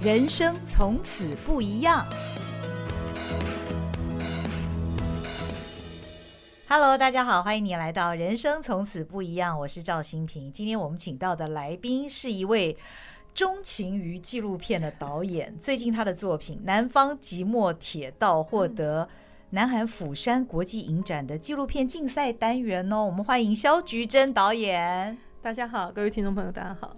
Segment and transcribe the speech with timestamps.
[0.00, 2.06] 人生从此不一样。
[6.68, 10.52] Hello，大家好，欢迎你来到《人生从此不一样》，我是赵新平。
[10.52, 12.76] 今天我们请到的来宾是一位
[13.34, 19.08] 钟情于纪录片的导演， 最近他的作品《南方即墨铁道》获得
[19.50, 23.04] 南韩釜山国际影展的纪录片竞赛单元哦。
[23.04, 25.18] 我们欢迎肖菊珍导演。
[25.40, 26.94] 大家好，各位听众朋友，大家好。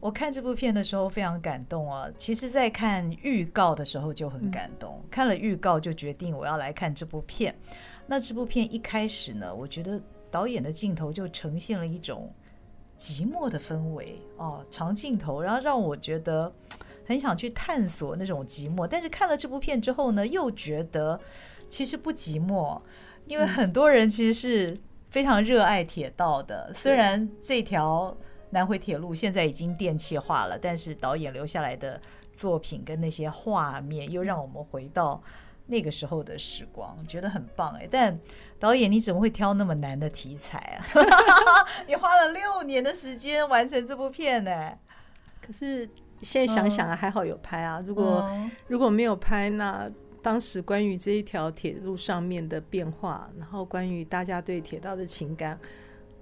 [0.00, 2.08] 我看这部片的时候非常感动啊。
[2.18, 7.54] 其实，在看预告的时候就很感动，嗯、看了预告就决定我要来看这部片。
[8.08, 10.00] 那这部片一开始呢，我觉得
[10.32, 12.34] 导演的镜头就呈现了一种
[12.98, 16.52] 寂寞的氛围哦，长镜头，然后让我觉得
[17.06, 18.86] 很想去探索那种寂寞。
[18.86, 21.18] 但是看了这部片之后呢，又觉得
[21.68, 22.80] 其实不寂寞，
[23.26, 24.76] 因为很多人其实是
[25.16, 26.70] 非常热爱铁道的。
[26.74, 28.14] 虽然这条
[28.50, 31.98] 南回铁路现在已经电气化了，但是导演留下来的
[32.34, 35.22] 作品跟那些画面，又让我们回到。
[35.68, 37.88] 那个时候的时光，觉得很棒哎！
[37.90, 38.16] 但
[38.60, 40.84] 导演，你怎么会挑那么难的题材啊？
[41.88, 44.72] 你花了六年的时间完成这部片呢？
[45.40, 45.88] 可是
[46.20, 47.82] 现在想想啊，还好有拍啊。
[47.84, 48.30] 如果
[48.68, 49.90] 如果没有拍，那
[50.26, 55.56] 当时关于这一条铁路上面的变化，然后关于大家对铁道的情感，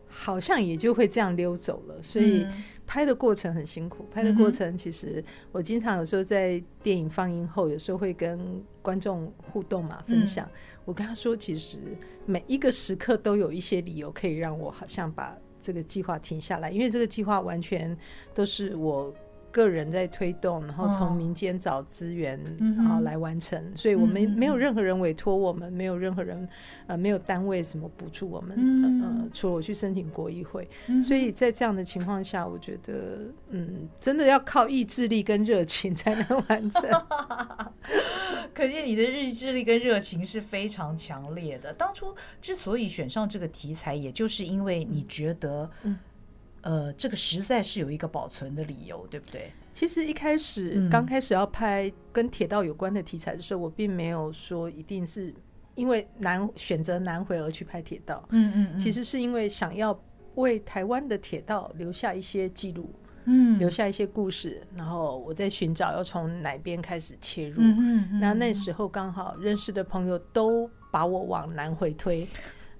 [0.06, 2.02] 好像也就会这样溜走了。
[2.02, 2.46] 所以。
[2.86, 10.46] 拍的过程很辛苦，拍的过程其实我经常有时候在电影放映后，有时候会跟观众互动嘛，分享。
[10.84, 11.78] 我跟他说，其实
[12.26, 17.96] 每一个时刻都有一些理由可以让我好像把这个计划停下来，因为这个计划完全
[18.34, 19.14] 都是我。
[19.54, 23.72] 个人在推动，然后从民间找资源，然后来完成。
[23.76, 26.48] 所以我们没有任何人委托我们，没有任何人
[26.88, 28.56] 呃，没有单位什么补助我们，
[29.04, 30.68] 呃，除了我去申请国议会。
[31.00, 36.82] 所以在这样的情况下，我觉得，嗯，真的要靠意志力跟热情才能完成。
[38.52, 41.72] 可见你的意志力跟热情是非常强烈的。
[41.74, 45.96] 当初之所以选上这个题材，也就是因为你觉得，嗯。
[46.64, 49.52] 呃，这个实在是有一个保存的理由，对不对？
[49.74, 55.34] 其实一开始刚开始要拍跟铁道有关的题材的时候，嗯、我并没有说一定是
[55.74, 58.26] 因为南选择南回而去拍铁道。
[58.30, 59.98] 嗯，嗯嗯，其实是因为想要
[60.36, 62.88] 为台湾的铁道留下一些记录，
[63.24, 64.66] 嗯，留下一些故事。
[64.74, 67.60] 然后我在寻找要从哪边开始切入。
[67.60, 72.26] 嗯嗯，嗯，那那时候刚好认识的朋友都把我往南回推。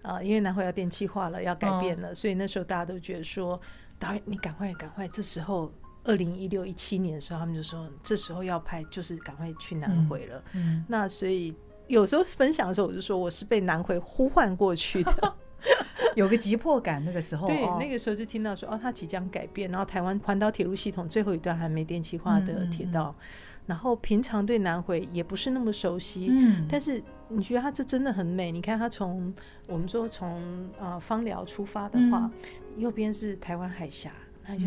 [0.04, 3.58] 啊，因为南回要电气化了，要改变了，哦、所以那时候大家都觉得说，
[3.98, 5.72] 导演你赶快赶快，这时候
[6.04, 10.38] 二零一六一七年的时候，他们就说这时候要拍，就是赶快去南回了。
[10.52, 11.56] 嗯，嗯那所以
[11.88, 15.34] 有时候分享的时候，我就说我是被南回呼唤过去的，
[16.14, 17.02] 有个急迫感。
[17.02, 23.14] 那个时候，对，那个时候就听到说，哦，它即将改变，然后台湾环岛铁路系统最后一段还没电气化的铁道。
[23.18, 27.02] 嗯嗯嗯然后平常对南回也不是那么熟悉，嗯，但是
[27.34, 28.50] 你觉得它这真的很美。
[28.52, 29.34] 你看它从
[29.66, 32.32] 我们说从呃芳寮出发的话，嗯、
[32.76, 34.12] 右边是台湾海峡，
[34.46, 34.66] 那就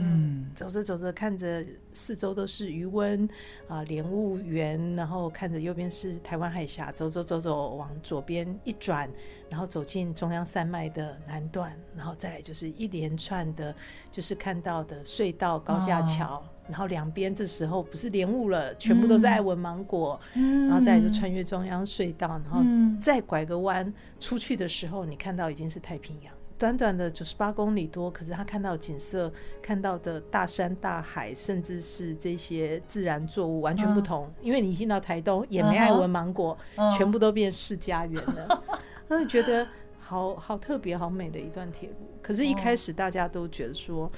[0.53, 3.27] 走着走着看着四周都是余温
[3.67, 9.09] 啊莲雾园，然后看着右边是台湾海峡，走走走走往左边一转，
[9.49, 13.73] 然后走进中央山脉的南段，然后再来就是一连串的，
[14.11, 16.37] 就是看到的隧道高架桥。
[16.37, 22.61] 哦然后两边这时候不是莲雾了，全部都是爱文芒果，嗯、然后再来就穿越中央隧道，然后
[22.99, 26.33] 再拐个弯出去的时候，你看到已经是太平洋。
[26.59, 34.25] 短短的九十八公里多，可是他看到景色，看到的大山大海，甚至是这些自然作物完全不同。
[34.25, 38.63] 嗯、因为你进到台东也没爱文芒果，嗯、全部都变世家园了，
[39.07, 39.67] 他就觉得
[39.99, 41.95] 好好特别、好美的一段铁路。
[42.23, 44.11] 可是，一开始大家都觉得说。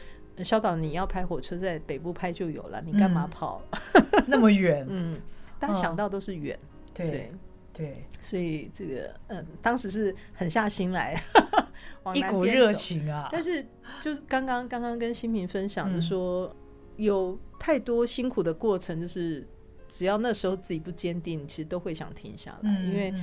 [0.43, 4.85] 萧导，你要拍火车在北部拍就有了，你干嘛跑、嗯、 那么远？
[4.89, 5.19] 嗯，
[5.59, 7.31] 大家想到都是远、哦，对对，
[7.73, 11.21] 对所以这个嗯，当时是狠下心来，
[12.03, 13.29] 往一股热情啊！
[13.31, 13.61] 但是
[13.99, 16.55] 就刚刚刚刚跟新平分享的说，嗯、
[16.97, 19.47] 有太多辛苦的过程，就是
[19.87, 23.13] 只要那时候自己不坚定，其实都会想停下来，嗯、因为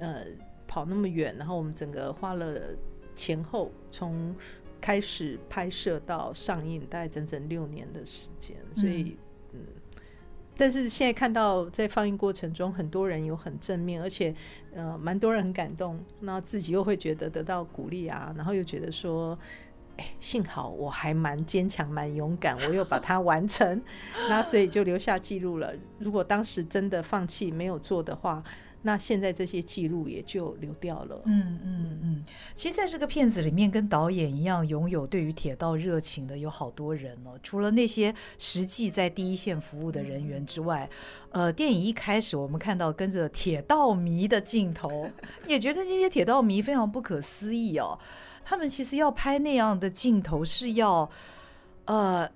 [0.00, 0.24] 呃
[0.68, 2.60] 跑那么远，然后我们整个花了
[3.14, 4.34] 前后从。
[4.80, 9.16] 开始拍摄到上映，大概整整六年的时间，所以
[9.52, 9.60] 嗯，
[10.56, 14.34] 但是现在看到在放映过程中，很多人有很正面，而且
[14.74, 19.38] 呃，蛮多人很感动，那自己又会觉得得到鼓励啊，然后又觉得说，
[19.96, 23.82] 哎，幸好我还蛮坚强、蛮勇敢，我又把它完成，
[24.28, 25.74] 那所以就留下记录了。
[25.98, 28.42] 如果当时真的放弃没有做的话，
[28.82, 31.22] 那现在这些记录也就流掉了。
[31.26, 32.22] 嗯嗯嗯，
[32.54, 37.38] 其实在这个片子里面，跟导演一样拥有对于铁道热情的有好多人哦。
[37.42, 40.88] 除了那些实际在第一线服务的人员之外，
[41.32, 45.10] 呃，电影一开始我们看到跟着铁道迷的镜头，
[45.46, 47.98] 也觉得那些铁道迷非常不可思议哦。
[48.44, 51.10] 他们其实要拍那样的镜头是要，
[51.84, 52.30] 呃。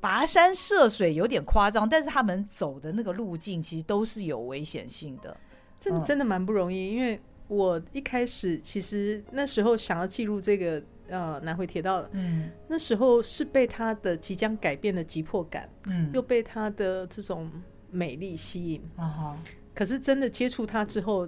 [0.00, 5.36] 跋山涉水有点夸张，但是他们走的那个路径其实都是有危险性的，
[5.78, 6.92] 真的真的蛮不容易。
[6.92, 17.50] 因为我一开始其实那时候想要记录这个呃南回铁道，嗯，那时候是被它的即将改变的急迫感，嗯，又被它的这种
[17.90, 19.38] 美丽吸引啊哈。
[19.74, 21.26] 可是真的接触它之后，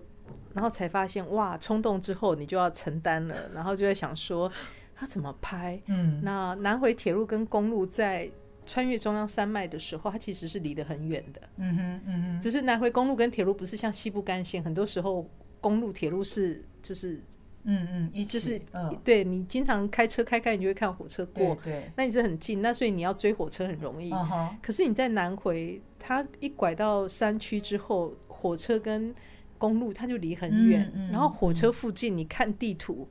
[0.53, 4.51] 然后才发现哇，冲动之后你就要承担了，然后就在想说
[4.95, 5.81] 它怎么拍？
[5.87, 8.31] 嗯，那南回铁路跟公路在
[8.71, 11.41] 穿越中央山脉的时候，它其实是离得很远的。
[11.57, 15.29] 嗯哼，嗯哼，只是南回公路跟铁路不是像西部干线，很多时候
[15.61, 17.21] 公路铁路是就是，
[17.65, 24.13] 嗯嗯，一就是，嗯，对你经常开车开开，你就会看火车过，对，对，那你是很近，那所以你要追火车很容易。
[24.13, 24.51] Uh-huh.
[24.63, 29.13] 可是你在南回，它一拐到山区之后，火车跟
[29.59, 33.09] 公路它就离很远，嗯嗯，然后火车附近你看地图。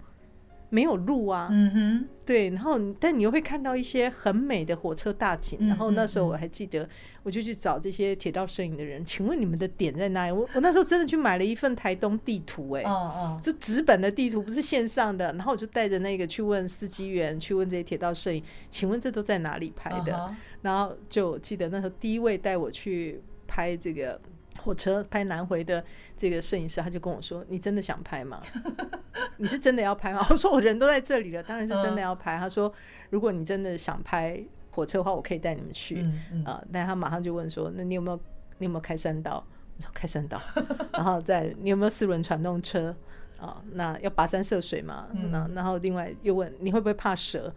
[0.70, 6.88] 没有路啊，嗯哼，对，然后但你又会看到一些很美的火车大景，嗯、然后那时候我还记得，
[7.24, 10.32] 我就去找这些铁道摄影的人，请问你们的点在哪里？
[10.32, 20.16] 我我那时候真的去买了一份台东地图，哎，哦哦，就纸本的地图，不是线上的，然后我就带着那个去问司机员，去问这些铁道摄影，请问这都在哪里拍的？
[20.16, 24.20] 哦、然后就记得那时候第一位带我去拍这个。
[24.64, 25.84] 火车拍南回的
[26.16, 28.42] 这个摄影师，他就跟我说：“你真的想拍吗？
[29.38, 32.72] 你是真的要拍吗？” 我说：“我人都在这里了，当然是真的要拍。”他说
[33.10, 34.42] ：“如果你真的想拍
[34.72, 38.20] 火车的话，我可以带你们去。”嗯嗯啊，但他马上就问说：“那你有没有
[38.58, 39.46] 你有没有开山道？”
[39.78, 40.42] 我说：“开山道。
[40.94, 42.96] ”然后再你有没有四轮传动车？
[43.40, 45.08] 啊，那要跋山涉水嘛？
[45.32, 47.54] 那然后另外又问你会不会怕蛇？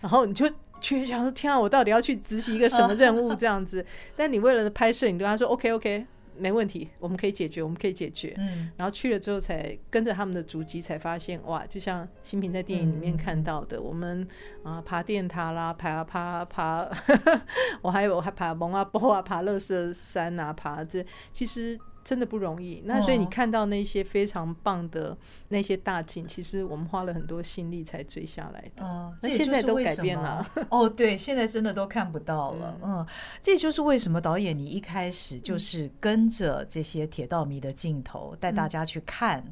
[0.00, 0.48] 然后你就。
[0.86, 3.84] 去想说天啊，我到底要去执行一个什么任务这样子？
[4.14, 6.06] 但你为了拍摄，你跟他说 OK OK，
[6.38, 8.32] 没问题，我们可以解决，我们可以解决。
[8.38, 14.24] 嗯，然后去了之后，才跟着他们的足迹，才发现哇，就像新平在电影里面看到的，我们
[14.62, 16.88] 啊爬电塔啦，爬啊爬爬，
[17.82, 21.76] 我还有我还爬蒙阿波啊，爬乐色山啊，爬这其实。
[22.06, 25.18] 真的不容易，那所以你看到那些非常棒的
[25.48, 28.84] 那些大景，其实我们花了很多心力才追下来的。
[28.84, 30.46] 哦，那现在都改变了。
[30.70, 32.78] 哦，对，现在真的都看不到了。
[32.80, 33.04] 嗯，
[33.42, 39.44] 这就是为什么导演你一开始就是跟着这些铁道迷的镜头带大家去看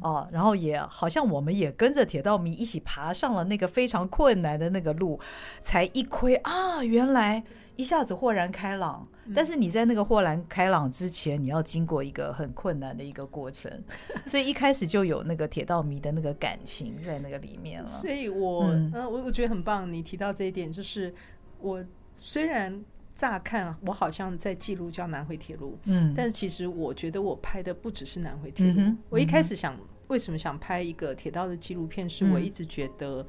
[0.00, 5.20] 哦，然后也好像我们也跟着铁道迷一起爬上了那个非常困难的那个路，
[5.60, 7.44] 才一窥啊，原来。
[7.80, 13.72] 一下子豁然开朗，但是你在那个豁然开朗之前，你要经过一个很困难的一个过程，
[14.26, 17.86] 所以一开始就有那个铁道迷的那个感情在那个里面了。
[17.88, 21.14] 所以我，嗯，我、呃、我觉得很棒，你提到这一点，就是
[21.58, 21.82] 我
[22.16, 22.84] 虽然
[23.16, 28.74] 乍看我好像在记录叫南回铁路，嗯，但是其实我觉得我拍的不只是南回铁路。
[28.76, 29.74] 嗯、我一开始想
[30.08, 33.26] 为什么想拍一个铁道的纪录片，是我一直觉得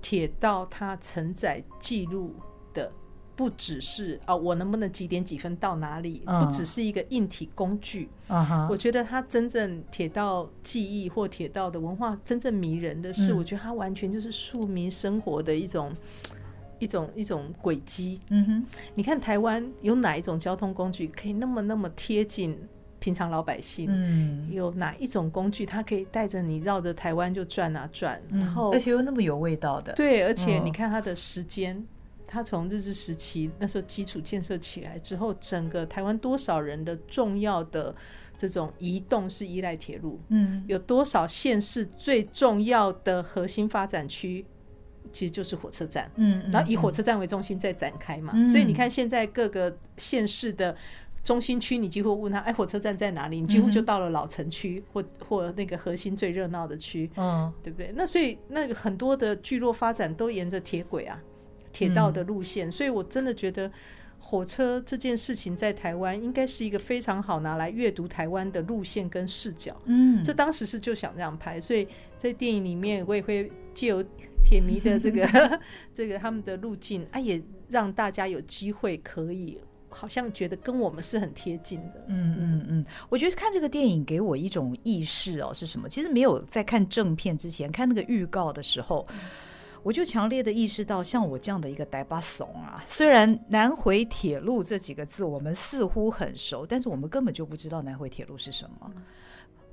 [0.00, 2.36] 铁道它承载记录
[2.72, 2.92] 的。
[3.40, 6.22] 不只是啊，我能不能几点几分到哪里？
[6.26, 8.06] 不只是一个硬体工具。
[8.28, 8.68] Uh-huh.
[8.68, 15.90] 我觉得它真正铁道记忆或铁道的文化真正迷人的是，我觉得它完全就是庶民生活的一种
[16.78, 18.20] 一种一种轨迹。
[18.28, 22.54] 嗯哼，你看台湾有哪一种交通工具可以那么那么贴近
[22.98, 23.86] 平常老百姓？
[23.88, 29.94] 嗯，有哪一种工具它可以带着你绕着台湾就转啊转，然后而且又那么有味道的？
[29.94, 31.82] 对，而且你看它的时间。
[32.32, 37.92] 他从日治时期那时候基础建设起来之后，整个台湾多少人的重要的
[38.38, 40.20] 这种移动是依赖铁路？
[40.28, 44.46] 嗯，有多少县市最重要的核心发展区
[45.10, 46.08] 其实就是火车站？
[46.14, 48.32] 嗯，然后以火车站为中心再展开嘛。
[48.44, 50.76] 所以你看现在各个县市的
[51.24, 53.40] 中心区，你几乎问他，哎，火车站在哪里？
[53.40, 57.92] 你几乎就到了老城区或或那个核心最热闹的区，嗯，对不对？
[57.96, 61.20] 那所以那很多的聚落发展都沿着铁轨啊。
[61.72, 63.70] 铁道的路线，所以我真的觉得
[64.18, 69.74] 火车这件事情在台湾应该是一个非常好拿来阅读台湾的路线跟视角。
[69.86, 74.04] 嗯，这当时是就想这样拍，所以在电影里面我也会借由
[74.44, 75.60] 铁迷的这个
[75.92, 79.58] 这个他们的路径，啊，也让大家有机会可以
[79.88, 82.04] 好像觉得跟我们是很贴近的。
[82.08, 85.88] 嗯嗯嗯，我觉得看这个电影给我一种意识哦，是什么？
[85.88, 89.06] 其实没有在看正片之前看那个预告的时候。
[89.82, 98.90] 我就强烈的意识到，像我这样的一个呆巴怂啊，虽然南回铁路这几个字我们似乎很熟，但是我们根本就不知道南回铁路是什么，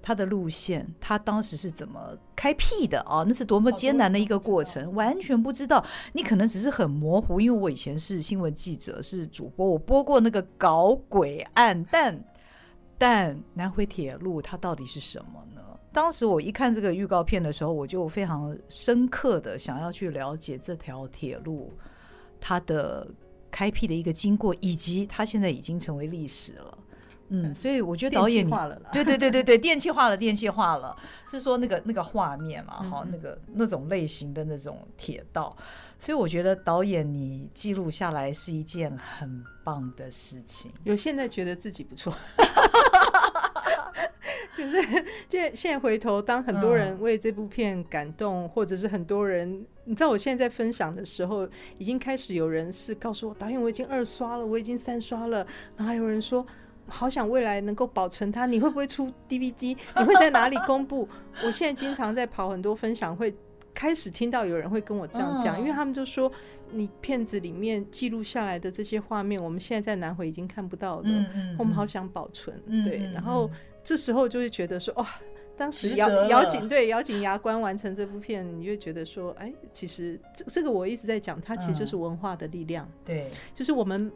[0.01, 3.25] 它的路线，它当时是怎么开辟的啊？
[3.27, 5.83] 那是多么艰难的一个过程，完全不知道。
[6.13, 12.23] 你可能只是很模糊，因为我以前是新闻记者，是主播，我播过那个搞鬼案，但
[12.97, 15.61] 但南回铁路它到底是什么呢？
[15.97, 21.73] 当时我一看这个预告片的时候，我就非常深刻的想要去了解这条铁路
[22.39, 23.07] 它的
[23.49, 26.77] 开辟的一个经过，以及它现在已经成为历史了。
[27.29, 28.47] 嗯，所以我觉得导演，
[28.93, 30.95] 对对对对对，电气化了，电气化了，
[31.27, 35.57] 是说那个那个画面嘛，哈，那个那种类型的那种铁道。
[35.97, 40.71] 所以我觉得导演你记录下来是一件很棒的事情。
[40.83, 42.13] 有现在觉得自己不错。
[44.57, 44.81] 就是，
[45.29, 51.47] 现现在回头，当很多人为这部片感动，嗯、或者是很多人，你知道，我现在在分享的时候，
[51.77, 55.45] 已经开始有人是告诉我，导演，我已经二刷了，我已经三刷了，
[55.75, 56.43] 然后还有人说，
[56.87, 59.77] 好想未来能够保存它，你会不会出 DVD？
[59.99, 61.07] 你会在哪里公布？
[61.45, 63.31] 我现在经常在跑很多分享会，
[63.75, 66.31] 开始听到有人会跟我这样讲，嗯、因为他们就说，
[66.71, 73.47] 你片子里面记录下来的这些画面，我们现在在南回已经看不到了，嗯嗯、我们好想保存，嗯、对，然后。
[73.87, 75.07] 这时候就会觉得说，哇，
[75.55, 82.85] 当时咬咬紧对咬紧牙关完成这部片，你就会觉得说，哎，其实这这个我一直在讲，它其实就是文化的力量。
[82.85, 84.11] 嗯、对，就是我们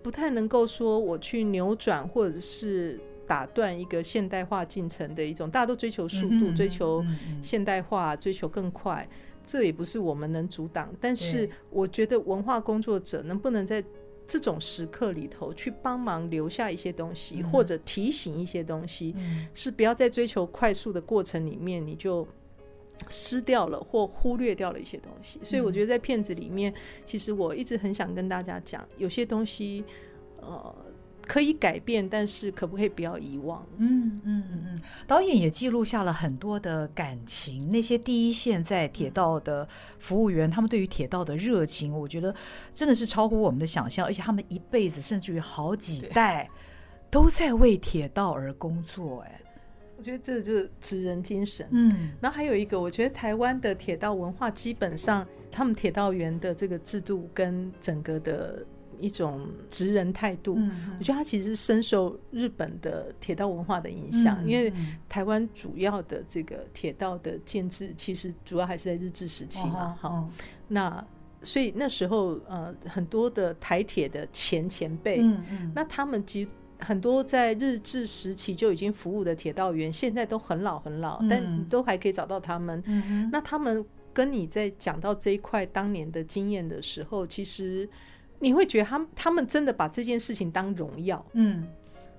[0.00, 7.04] 不太能够说我去扭转或者是打断一个现代化进程的一种，大家都追求速度，追求
[7.42, 9.04] 现代化，追求更快，
[9.44, 10.94] 这也不是我们能阻挡。
[11.00, 13.82] 但是我觉得文化工作者能不能在
[14.26, 19.14] 这种时刻里头，去帮忙留下一些东西，或者提醒一些东西，
[19.54, 22.26] 是不要在追求快速的过程里面，你就
[23.08, 25.38] 失掉了或忽略掉了一些东西。
[25.42, 29.84] 所以我觉得在片子里面，其实我一直很想跟大家讲，有些东西，
[30.40, 30.74] 呃。
[31.26, 33.66] 可以改变，但是可不可以不要遗忘？
[33.78, 39.68] 嗯嗯嗯嗯，导演也记录下了很多的感情，那些第一线在铁道的
[39.98, 42.32] 服务员，他们对于铁道的热情，我觉得
[42.72, 46.48] 真的是超乎我们的想象，而且他们一辈子甚至于好几代
[47.10, 49.20] 都在为铁道而工作。
[49.22, 49.40] 哎，
[49.98, 51.66] 我觉得这就是职人精神。
[51.72, 58.64] 嗯，然后还有一个，我觉得台湾的铁道文化基本上，他们铁道员的这个制度跟整个的。
[58.98, 60.58] 一种职人态度，
[60.98, 64.72] 我觉得他其实深受日本的铁道文化的影响，因为
[65.08, 69.96] 台湾主要的这个铁道的建制，其实主要还是在日治时期嘛。
[70.00, 70.28] 好，
[70.68, 71.04] 那
[71.42, 75.22] 所以那时候呃，很多的台铁的前前辈，
[75.74, 76.48] 那他们其
[76.78, 82.82] 很多在日治时期就已经服务的铁道员，现在都很老很老，但都还可以找到他们。
[83.30, 87.88] 那他们跟你在讲到这一块当年的经验的时候，其实。
[88.38, 91.66] 你会觉得他们他们真的把这件事情当荣耀，嗯，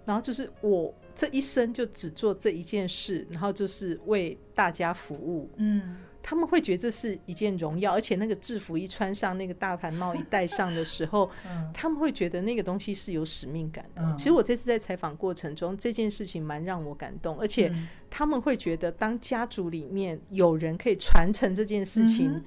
[0.05, 14.01] 然后就是我这一生就只做这一件事，然后就是为大家服务，嗯，他们会觉得这是一件荣耀，而且那个制服一穿上，那个大盘帽一戴上的时候，嗯，他们会觉得那个东西是有使命感的。
[14.01, 17.71] 嗯，其实我这次在采访过程中，这件事情蛮让我感动，而且
[18.09, 22.43] 他们会觉得当家族里面有人可以传承这件事情，嗯，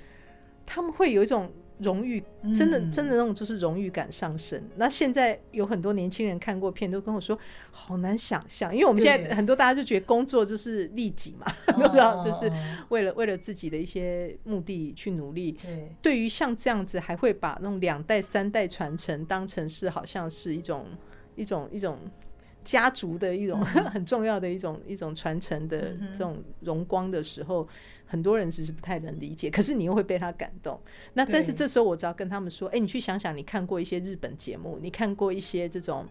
[0.66, 1.52] 他们会有一种。
[1.80, 2.22] 荣誉
[2.54, 4.58] 真的真的那种就是荣誉感上升。
[4.58, 7.38] 嗯、那现在有很多年轻人看过片，都跟我说
[7.70, 12.50] 好难想象，因为我们现在很多大家就觉得工作就是利己嘛， 不知道就是
[12.90, 15.52] 为了为了自己的一些目的去努力。
[15.52, 20.86] 对，对于像这样子还会把那种两代三代传承当成是好像是一种
[21.36, 21.98] 一种一种。
[22.62, 27.66] 家族的一种 很重要的一种一种传承的这种荣光的时候，
[28.06, 30.80] 很多人其实不太能理解，可是你又会被他感动。
[31.14, 36.06] 那但是这时候我只要跟他们说，哎，你去想想，你看过一些日本节目，你看过一些这种。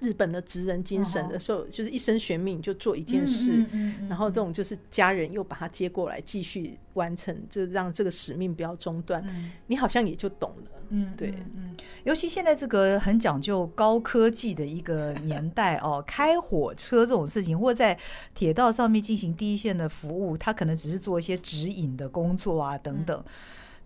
[0.00, 3.64] 日本的职人精神的时候，就是一生悬命就做一件事，
[4.08, 9.22] 然后这种就是家人又把他接过来继续完成，就让这个使命不要中断。
[9.66, 17.98] 你好像也就懂了，嗯，对，嗯，尤其现在这个很讲究高科技的一个年代哦， 开火车这种事情，或在
[18.34, 23.22] 铁道上面进行第一线的服务，他可能只是做一些指引的工作啊，等等。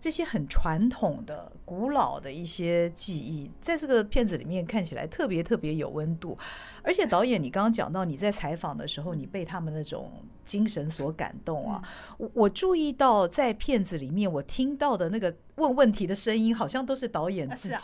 [0.05, 6.37] 这些很传统的、古老的一些记忆，在这个片子里面看起来特别特别有温度。
[6.83, 10.11] 而且导演，你刚刚讲到你在采访的时候，你被他们那种
[10.43, 11.81] 精神所感动啊。
[12.19, 17.75] 我我注意到在片子里面，我听到的那个问问题的声音，好像都是导演自己。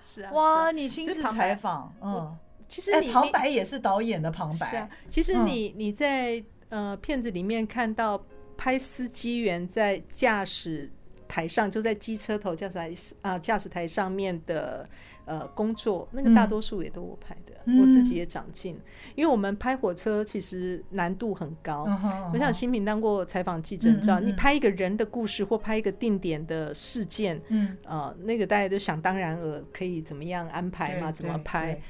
[0.00, 2.34] 是啊，哇，你亲自采访，嗯，
[2.66, 4.88] 其实你旁白也是导演的旁白。
[5.10, 8.24] 其实你你在呃片子里面看到
[8.56, 10.90] 拍司机员在驾驶。
[11.28, 14.88] 台上，就在机车头驾驶台啊驾驶台上面的
[15.24, 18.80] 呃工作，那个大多数也都我拍的，嗯、我自己也长进。
[19.14, 31.80] 因为我们拍火车其实难度很高，嗯、我想新平当过采访记者，你知道，你拍一个人的故事或拍一个定点的事件，嗯呃，那个大家都想当然尔可以怎么样安排嘛，怎么拍？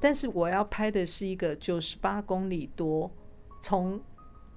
[0.00, 3.10] 但是我要拍的是一个九十八公里多，
[3.60, 4.00] 从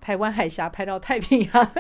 [0.02, 1.72] 台湾海峡拍到太平洋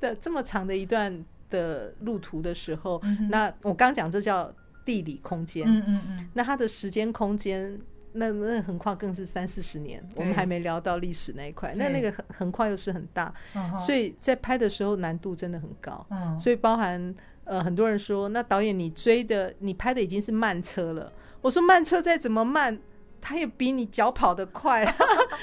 [0.00, 1.24] 的这么长的一段。
[1.50, 4.52] 的路途的时候，嗯、那我刚刚讲这叫
[4.84, 7.80] 地理空间，嗯嗯嗯，那它的时间空间，
[8.12, 13.32] 那那横跨更是三四十年，我们还没聊到历史那一块，那那个横横跨又是很大，
[13.78, 22.78] 所以在拍的时候难度真的很高，嗯、所以包含呃很多人说，那导演你追的你拍的已经是慢车了，我说慢车再怎么慢。
[23.26, 24.84] 它也比你脚跑得快，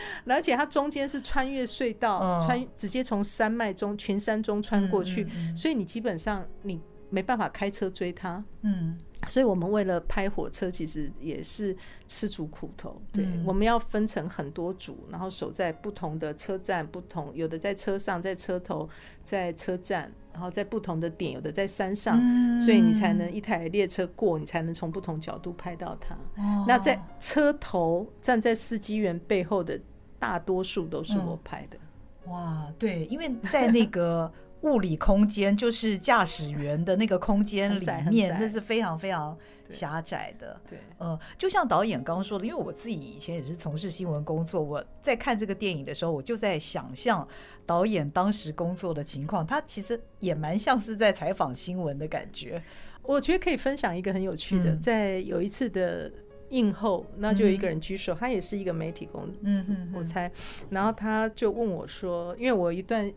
[0.25, 6.79] 而且它中间是穿越隧道，哦、穿直接从山脉中群山中穿过去，嗯嗯嗯、所以你基本上你
[7.09, 8.43] 没办法开车追它。
[8.61, 11.75] 嗯，所以我们为了拍火车，其实也是
[12.07, 13.01] 吃足苦头。
[13.11, 18.89] 对，嗯、我们要分成很多组，然后守在不同的车站，不同有的在车上，在车头，
[19.23, 20.11] 在车站。
[20.33, 26.15] 然后在不同的点，有的在山上，嗯、所以你才能一台列车过，你才能从不同角度拍到它。
[26.41, 29.79] 哦、那在车头站在司机员背后的
[30.17, 31.77] 大多数都是我拍的。
[32.25, 34.31] 嗯、哇，对，因为在那个
[34.61, 39.37] 物理空间，就是驾驶员的那个空间里面，那是非常非常
[39.69, 40.59] 狭窄的。
[40.69, 47.27] 对，呃，就像导演刚刚说的，因为我自己以前也是从事新闻工作，我在看这个电影的时候，我就在想象。
[47.63, 52.61] 导演当时工作的情况，他其实也蛮像是在采访新闻的感觉。
[53.01, 56.11] 我觉得可以分享一个很有趣的，嗯、在有一次的
[56.49, 60.29] 映后，那就有一个人举手，嗯、他也是一个媒体工，嗯哼哼，我猜，
[60.69, 63.09] 然后他就问我说：“因为我一段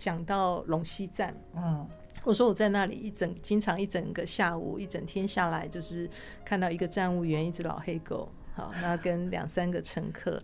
[0.00, 1.86] 讲到陇西站，嗯，
[2.24, 6.10] 我说我在那里一整，经常一整个下午，一整天下来，就是
[6.44, 10.42] 看到一个站务员，一只老黑狗，好，那跟两三个乘客，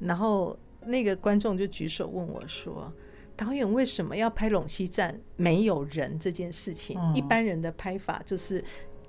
[0.00, 2.92] 然后。”那个观众就举手问我说
[3.34, 7.00] ：“导演为什么要拍陇西站没有人这件事情？
[7.14, 8.62] 一般人的拍法就是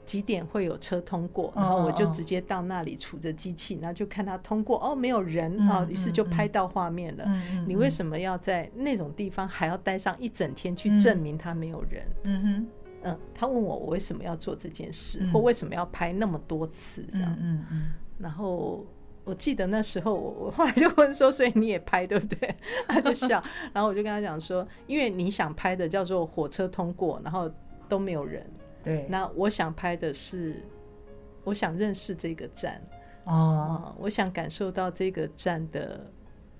[0.05, 4.79] 几点会有车通过，然后我就直接到那里杵着机器，然后就看他通过。
[4.81, 7.25] 哦，没有人啊，于是就拍到画面了。
[7.68, 12.05] 你为什么要在那种地方还要待上一整天去证明他没有人？
[12.24, 12.68] 嗯哼，
[13.03, 17.37] 嗯，他问我我为什么要做这件事，或为什么要拍那么多次这样？
[17.41, 18.85] 嗯嗯，然后。
[19.27, 22.55] 我记得那时候，我我后来就问说，所以你也拍对不对？
[22.87, 27.51] 他就笑，然后我就跟他讲说，因为你想拍的叫做火车通过，然后
[27.89, 28.48] 都没有人。
[28.85, 30.63] 对，那我想拍的是，
[31.43, 32.81] 我想认识这个站
[33.25, 36.09] 哦、嗯，我想感受到这个站的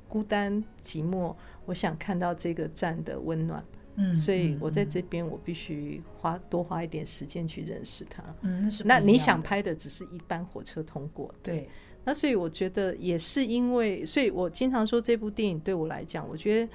[0.10, 1.36] 孤单寂寞，
[1.66, 3.64] 我想看到这个站的温暖。
[3.98, 8.22] 嗯，所以我在这边，我必须花多花一点时间去认识它。
[8.42, 11.60] 嗯，那你想拍的只是一班火车通过，对。
[11.60, 11.70] 对
[12.08, 16.72] 那所以我觉得也是因为，所以我经常说这部电影对我来讲，我觉得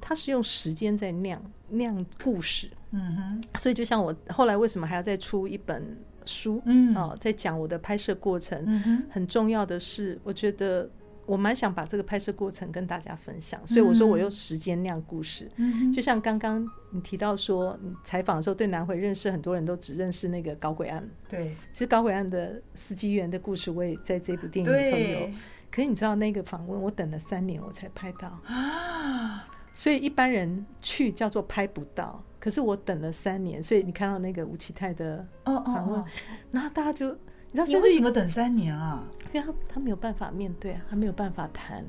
[0.00, 2.70] 它是用时间在酿酿故事。
[2.90, 3.44] 嗯哼。
[3.58, 8.66] 所以就像我后来为什么还要再出一本书，嗯，哦，在讲我的拍摄过程。
[9.10, 10.90] 很重要的是，我觉得。
[11.28, 15.46] 我蛮想把这个拍摄过程跟大家分享，所以我说我用时间酿故事。
[15.56, 21.06] 嗯，就像刚刚你提到说，你采访的时候对南回认识很多人都只认识那个搞鬼案。
[21.28, 25.30] 对，其实搞鬼案的司机员的故事我也在这部电影里头有。
[25.70, 29.46] 可是你知道那个访问我等了三年我才拍到啊，
[29.78, 36.04] 所以一般人去叫做拍不到，可是我等了三年，所以你看到那个吴启泰的访问，
[36.50, 37.16] 然后大家就。
[37.50, 39.08] 你知道是为什么等三年啊？
[39.32, 41.84] 因为他他没有办法面对啊，他没有办法谈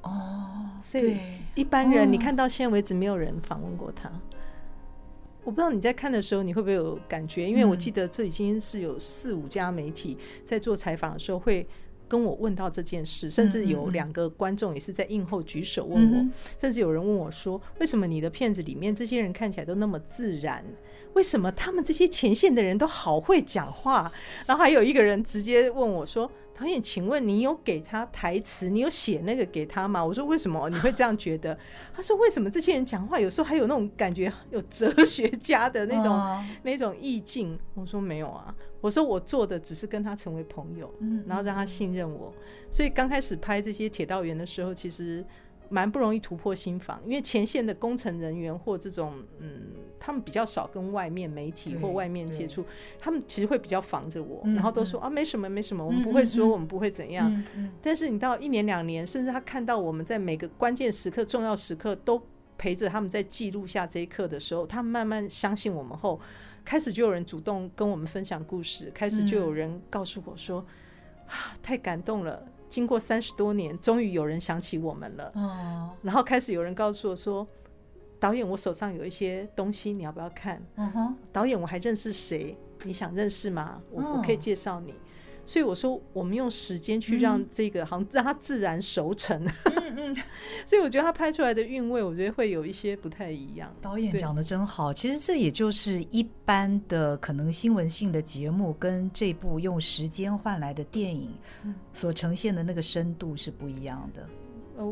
[0.00, 1.18] 哦，所以
[1.54, 4.10] 一般人你看到现在为止没有人访问过他。
[5.44, 7.46] 我不知道你在看的时候你会不会有感觉？
[7.46, 11.68] 因为我记得这已经是有四五家媒体在做采访的时候会
[12.12, 16.26] 跟我问到这件事，甚至有两个观众也是在映后举手问我，
[16.58, 20.62] 甚至有人问我说：“为什么你的片子里面这些人看起来都那么自然？”
[21.14, 24.12] 为什么他们这些前线的人都好会讲话？
[24.44, 26.30] 然后还有一个人直接问我说
[26.62, 28.70] ：“导演，请问你有给他台词？
[28.70, 31.58] 你有写那个给他吗？”我说：“为什么你会这样觉得？”
[31.94, 42.32] 他说：“为什么这些人讲话有时候还有那种感觉，有哲学家的那种那种意境？”我说：“没有啊，我说我做的只是跟他成为朋友，嗯然后让他信任我。
[42.70, 45.24] 所以刚开始拍这些铁道员的时候，其实。”
[45.72, 49.62] 蛮不容易突破心防，因为前线的工程人员或这种，嗯，
[49.98, 52.62] 他们比较少跟外面媒体或外面接触，
[53.00, 57.32] 他们其实会比较防着我，嗯、然后都说、嗯、啊，没什么，没什么，我们不会说，嗯、我们不会怎样。
[57.56, 62.20] 嗯、但是你到一年两年，甚至他看到我们在每个关键时刻、重要时刻都
[62.58, 66.20] 陪着他们在记录下这一刻的时候，他们慢慢相信我们后，
[66.66, 70.64] 开始就有人主动跟我们分享故事，开始就有人告诉我说
[71.24, 72.46] ：“嗯、啊，太感动了！
[72.72, 77.46] 经过三十多年，终于有人想起我们了。”哦，然后开始有人告诉我说
[78.18, 82.56] ：“导演，我手上有一些东西，你要不要看？”嗯哼，导演，我还认识谁？
[82.84, 83.78] 你想认识吗？
[83.90, 84.94] 我我可以介绍你。
[85.44, 89.44] 所以我说，我们用时间去让这个，好像让它自然熟成。
[89.44, 90.16] 嗯嗯。
[90.64, 93.74] 所以我觉得他拍出来的韵味，我觉得会有一些不太一样。
[93.80, 101.34] 导演讲的真好，其实这也就是一般的可能新闻性的节目，跟这部用时间换来的电影
[101.92, 104.28] 所呈现的那个深度是不一样的。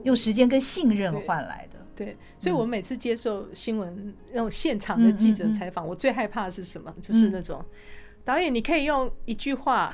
[0.04, 1.78] 用时间跟信任换来的。
[1.94, 6.92] 对，所以我每次接受新闻那种现场的记者采访，我最害怕的是什么？
[7.00, 7.64] 就是那种。
[8.30, 9.92] 导演，你可以用一句话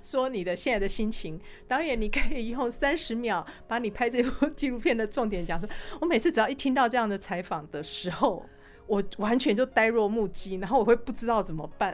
[0.00, 1.40] 说你的现在的心情。
[1.66, 5.66] 导演，你可以用三十秒把你拍这部纪录片的重点讲出。
[6.00, 8.46] 我每次只要一听到这样的采访的时候，
[8.86, 11.92] 我完全就呆若木鸡，然后我会不知道怎么办。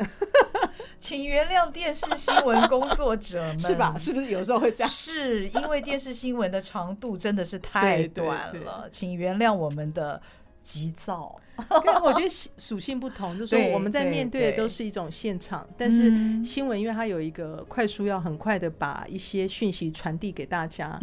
[1.00, 3.96] 请原谅电视新闻工作者们， 是吧？
[3.98, 4.90] 是不是有时候会这样？
[4.90, 10.20] 是因为电视新闻的长度真的是太短了，请原谅我们的。
[10.60, 11.34] 急躁，
[12.04, 16.12] 我觉得属性不同，就是说我们在面对的都是一种现场，但是
[16.44, 20.98] 新闻因为它有一个快速，要很快的把一些讯息传递给大家。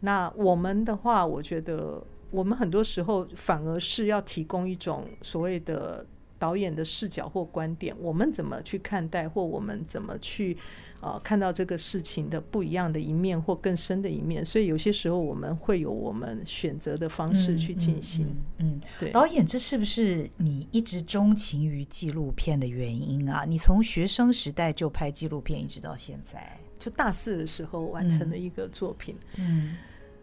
[0.00, 6.04] 那我们的话，我觉得我们很多时候反而是要提供一种所谓的
[6.42, 10.56] 导演的视角或观点，我们怎么去看待，或我们怎么去。
[11.04, 18.26] 呃，看到这个事情的不一样的一面或更深的一面，所以有些时候我们会有我们选择的方式去进行。
[18.58, 19.10] 嗯，嗯，嗯，对。
[19.10, 23.44] 导演，这是不是你一直钟情于纪录片的原因啊？
[23.44, 29.16] 你从学生时代就拍纪录片，一直到现在，就大四的时候完成了一个作品。
[29.38, 29.78] 嗯，嗯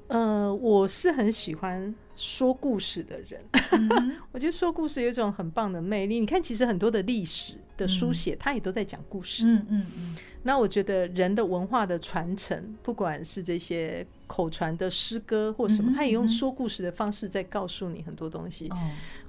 [0.10, 3.42] 呃，我是很喜欢说故事的人。
[3.72, 6.20] 嗯、我觉得说故事有一种很棒的魅力。
[6.20, 9.44] 你看，其实很多的历史的书写，它也都在讲故事。
[9.46, 9.86] 嗯嗯嗯。
[9.98, 18.72] 嗯那我觉得人的文化的传承，不管是这些口传的诗歌或什么，他也用说故事的方式在告诉你很多东西。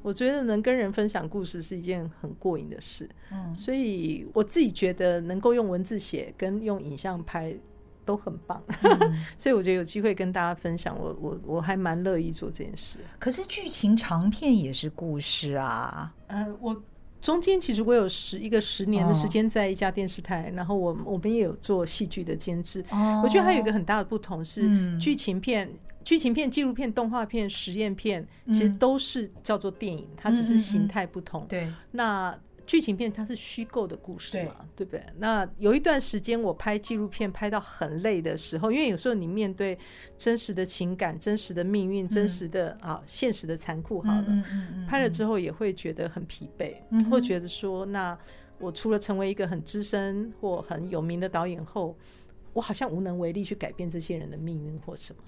[0.02, 3.10] 我觉得能跟人分享故事是一件很过瘾的事。
[3.32, 7.54] 嗯所以我自己觉得能够用文字写跟用影像拍
[8.04, 8.62] 都很棒。
[9.36, 12.98] 所以我觉得有机会跟大家分享，我我我还蛮乐意做这件事。
[13.18, 16.14] 可是剧情长片也是故事啊。
[16.28, 16.82] 呃，我。
[17.22, 22.82] 中间其实我有十一个十年的时间在一家电视台，然后我我们也有做戏剧的监制。
[23.22, 25.70] 我觉得还有一个很大的不同是，剧情片、
[26.02, 31.44] 剧情片、纪录片、动画片、实验片，其实都是叫做电影，它只是形态不同。
[31.46, 32.34] 对，那。
[32.70, 35.04] 剧情片它是虚构的故事嘛，对，不对？
[35.18, 39.76] 那有一段时间我拍纪录片拍到很累的时候，因为有时候你面对
[40.16, 48.16] 真实的情感、真实的命运、真实的啊现实的残酷，好了，嗯嗯嗯、拍了之后也会觉得很疲惫，嗯、会觉得说，那
[48.60, 51.96] 我除了成为一个很资深或很有名的导演后，
[52.52, 55.20] 我好像无能为力去改变这些人的命运或什么，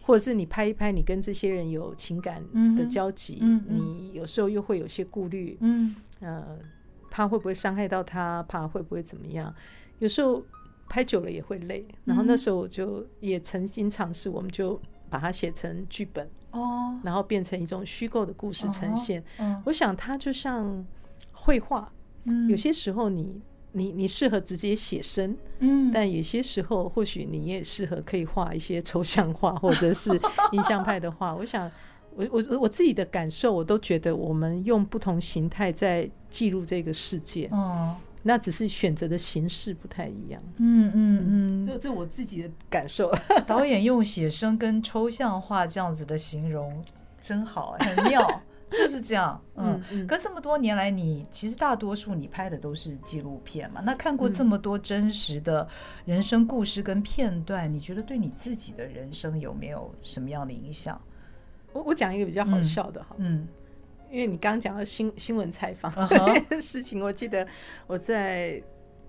[0.00, 2.42] 或者是你拍一拍，你跟这些人有情感
[2.74, 5.94] 的交集，嗯嗯、你有时候又会有些顾虑，嗯。
[6.20, 6.58] 呃。
[7.16, 8.42] 怕会不会伤害到他？
[8.42, 9.54] 怕会不会怎么样？
[10.00, 10.44] 有时候
[10.86, 11.82] 拍久了也会累。
[12.04, 19.24] 然后那时候我就也曾经尝试，我们就把它写成剧本哦，然后变成一种虚构的故事呈现。
[19.64, 20.84] 我想它就像
[21.32, 21.90] 绘画，
[22.50, 23.40] 有些时候你
[23.72, 30.10] 你你适合直接写生，嗯，但有些时候或许你也适合可以画一些抽象画或者是
[30.52, 31.34] 印象派的画。
[31.34, 31.72] 我想。
[32.16, 40.42] 我我我自己的感受，我都觉得我们用不同形态在记录这个世界，哦，那只是选择的形式不太一样。
[40.56, 43.12] 嗯嗯嗯，这这我自己的感受。
[43.46, 46.82] 导演用写生跟抽象画这样子的形容，
[47.20, 49.40] 真好，很妙，就是这样。
[49.54, 53.80] 嗯嗯，可这么多年来，你其实大多数你拍的都是纪录片嘛？
[53.84, 55.68] 那看过这么多真实的
[56.04, 61.00] 人生故事跟片段，你觉得对你自己的人生有没有什么样的影响？
[61.76, 63.46] 我我讲一个比较好笑的哈，嗯，
[64.10, 67.46] 因为你刚刚讲到新新闻采访 这件事情，我记得
[67.86, 68.62] 我在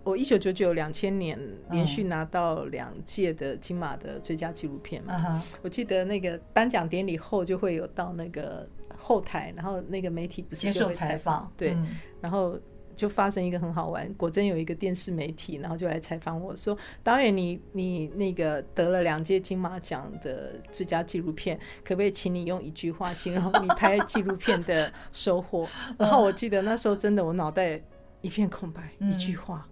[0.04, 1.40] 我一九九九两千年
[1.72, 11.78] 连续拿到两届的金马的最佳纪录片嘛，我记得那个颁奖典礼后就会有到那个后台，然后那个媒体不是接受采访，对，
[12.22, 12.60] 然后。
[12.98, 25.66] 就发生一个很好玩，果真有一个电视媒体，然后就来采访我说：“导演，你你那个得了两届金马奖的最佳纪录片，可不可以请你用一句话形容你拍纪录片的收获？”
[25.98, 27.80] 然后我记得那时候真的我脑袋
[28.22, 29.66] 一片空白，一句话，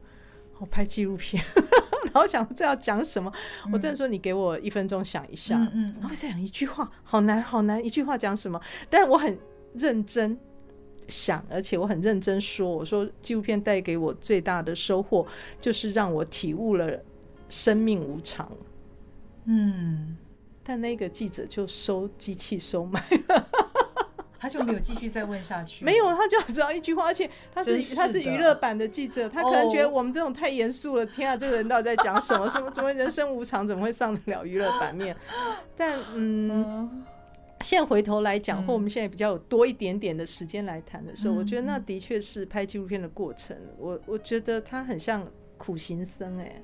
[0.59, 1.43] 我拍纪录片。
[2.13, 3.29] 然后想这要讲什么，
[3.73, 8.61] 我真的说你给我一分钟想一下，嗯，然后再讲一句话，好难好难，一句话讲什么？
[8.89, 9.37] 但我很
[9.73, 10.37] 认真
[11.07, 15.25] 想，而且我很认真说，我说纪录片带给我最大的收获
[15.59, 16.99] 就是让我体悟了
[17.49, 18.49] 生命无常。
[19.45, 20.17] 嗯，
[20.63, 23.47] 但那个记者就收机器收麦了。
[24.37, 31.03] 他就没有继续再问下去， 没有，他就只要一句话，而且他是，是他是娱乐版的记者，他可能觉得我们这种太严肃了。
[31.03, 31.11] Oh.
[31.15, 32.47] 天啊，这个人到底在讲什么？
[32.47, 32.69] 什么？
[32.69, 33.65] 怎么人生无常？
[33.65, 35.17] 怎么会上得了娱乐版面？
[35.75, 37.03] 但嗯，
[37.61, 43.55] 现在回头来讲，或我们现在比较有多一点点的时间来谈的时候，嗯、我觉得那的确是拍纪录片的过程。
[43.77, 45.25] 我我觉得他很像
[45.57, 46.61] 苦行僧，哎，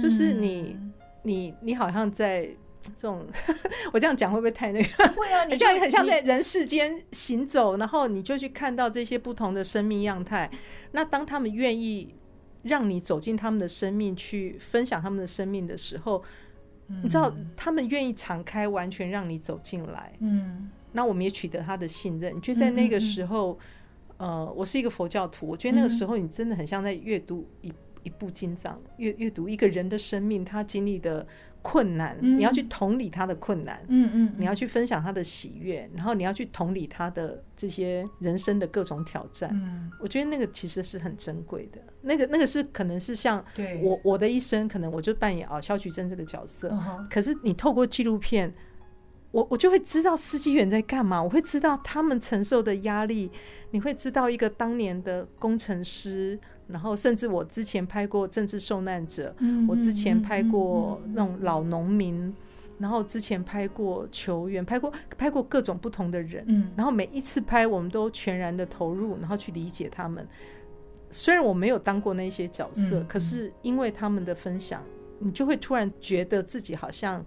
[0.00, 0.76] 就是你
[1.22, 2.48] 你你好像在。
[2.84, 3.26] 这种
[3.94, 5.08] 我这样讲会不会太那个？
[5.14, 10.50] 会啊，你像很像在人世间行走，然后你就去看到这些不同的生命样态。
[10.92, 12.14] 那当他们愿意
[12.62, 16.22] 让你走进他们的生命，去分享他们的生命的时候，
[17.02, 20.12] 你知道他们愿意敞开，完全让你走进来。
[20.20, 22.40] 嗯，那我们也取得他的信任。
[22.40, 23.58] 就在那个时候，
[24.16, 31.26] 呃，我是一个佛教徒，我觉得那个时候你真的很像在阅读一一部经藏，阅阅读一个人的生命，他经历的。
[31.64, 39.48] 困难，你要去同理他的困难，嗯嗯，你要去分享他的喜悦，然后你要去同理他的这些人生的各种挑战。
[39.54, 43.42] 嗯，我觉得那个其实是很珍贵的，那个那个是可能是像
[43.82, 46.78] 我我的一生，可能我就扮演啊萧菊珍这个角色，
[47.10, 48.52] 可是你透过纪录片，
[49.30, 53.30] 我我就会知道司机员在干嘛，我会知道他们承受的压力，
[53.70, 56.38] 你会知道一个当年的工程师。
[56.66, 62.34] 然后，甚至我之前拍过政治受难者，嗯、我之前拍过那种老农民，嗯、
[62.78, 70.26] 然后之前拍过球员，拍过拍过各种不同的人，嗯、然后每一次拍，我们都全然的投入，然后去理解他们。
[71.10, 74.82] 虽然我没有当过那些角色，嗯、可是因为他们的分享，
[75.18, 77.24] 你就会突然觉得自己好像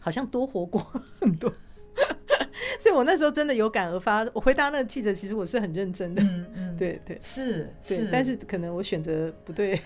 [0.00, 0.80] 好像多活过
[1.20, 1.52] 很多。
[2.78, 9.80] 所以我那时候真的有感而发，我回答那个记者，其实我是很认真的，嗯嗯，对对是，对，是，但是可能我选择不对，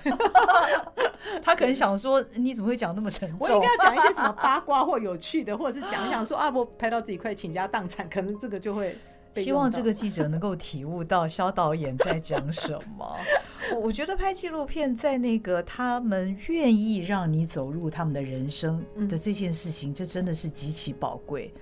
[1.43, 3.39] 他可能想说你怎么会讲那么沉重？
[3.41, 8.97] 我应该要讲一些什么八卦或有趣的，或者是讲一讲说啊，我拍到自己快倾家荡产，可能这个就会
[9.37, 13.17] 希望这个记者能够体悟到肖导演在讲什么。
[13.81, 21.53] 我觉得拍纪录片在那个他们愿意让你走入他们的人生的这件事情，这真的是极其宝贵。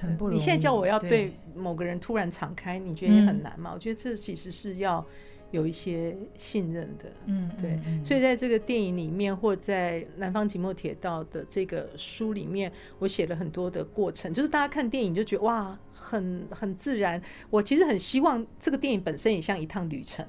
[0.00, 0.38] 很不容易。
[0.38, 3.72] 你现在叫我要对某个人突然敞开，你觉得也很难吗？
[3.74, 5.04] 我觉得这其实是要
[5.50, 7.04] 有一些信任的。
[7.26, 7.78] 嗯，对。
[8.02, 17.22] 所以在这个电影里面，或在《南方寂寞铁道》的这个书里面，我写了很多的过程，就是大家看电影就觉得哇，很很自然。
[17.50, 20.26] 我其实很希望这个电影本身也像一趟旅程，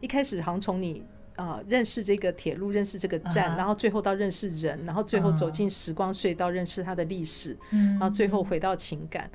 [0.00, 1.04] 一开始好像从你。
[1.38, 3.56] 啊，认识这个铁路，认识这个站，uh huh.
[3.58, 7.90] 然后最后到认识人，然后最后走进时光隧道，认识它的历史，uh huh.
[7.90, 9.30] 然后最后回到情感。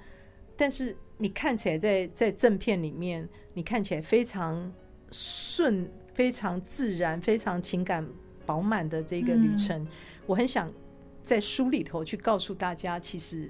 [0.58, 4.70] 但是你看起来在在正片里面，你看起来非常
[5.12, 8.06] 顺、非常自然、非常情感
[8.46, 9.90] 饱满的这个旅程，uh.
[10.26, 10.70] 我很想
[11.24, 13.50] 在书里头去告诉大家，其实。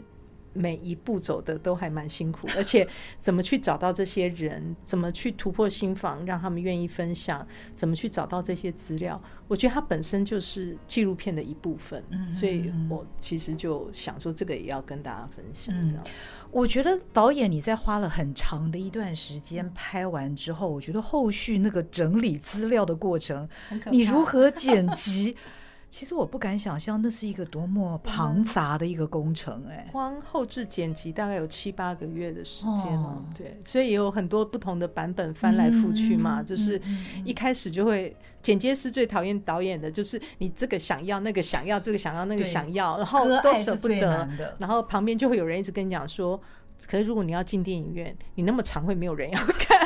[0.53, 2.87] 每一步走的都还蛮辛苦， 而且
[3.19, 12.03] 怎么去找到这些人，怎么去突破心房，让他们愿意分享，怎么去找到这些资料，我觉得它本身就是纪录片的一部分。
[12.11, 15.73] 嗯，所以我其实就想说，这个也要跟大家分享。
[15.89, 16.03] 这样，
[16.51, 23.47] 我觉得导演你在花了很长的一段时间拍完之后，我觉得后续那个整理资料的过程，
[23.91, 25.35] 你如何剪辑？
[25.93, 29.89] 其实我不敢想象，那是一个多么庞杂的一个工程哎、欸！
[29.91, 36.41] 光后置剪辑大概有七八个月的时间哦，对，所以也有很多不同的版本翻来覆去嘛。
[36.41, 36.81] 嗯、就是
[37.23, 44.27] 一开始就会，剪接师最讨厌导演的就是你这个想要，那个想要，这个想要，那个想要，然后都舍不得，
[44.57, 46.41] 然后旁边就会有人一直跟你讲说，
[46.87, 49.82] 可是如果你要进电影院，你那么长会没有人要看。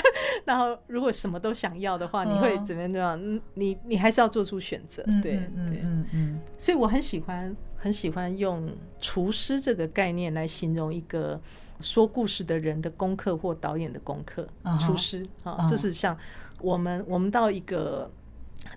[0.47, 3.41] 然后，如果什么都想要的话，你会怎么样？
[3.55, 5.33] 你你还是要做出选择，对
[5.67, 5.81] 对。
[5.83, 6.39] 嗯嗯。
[6.57, 11.39] 所以我很喜欢很喜欢用厨师这个概念来形容一个
[11.81, 14.47] 说故事的人的功课或导演的功课。
[14.79, 16.17] 厨师啊，就是像
[16.61, 18.09] 我们我们到一个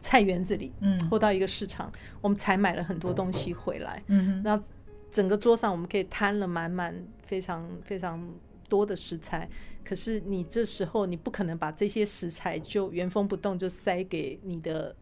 [0.01, 4.61] 菜园子里，嗯，或到一个市场，我们采买了很多东西回来，嗯，那
[5.11, 8.29] 整个桌上我们可以摊了满满非常非常
[8.71, 9.47] 多的食材。
[9.85, 14.95] 可是你这时候你不可能把这些食材就原封不动就塞给你的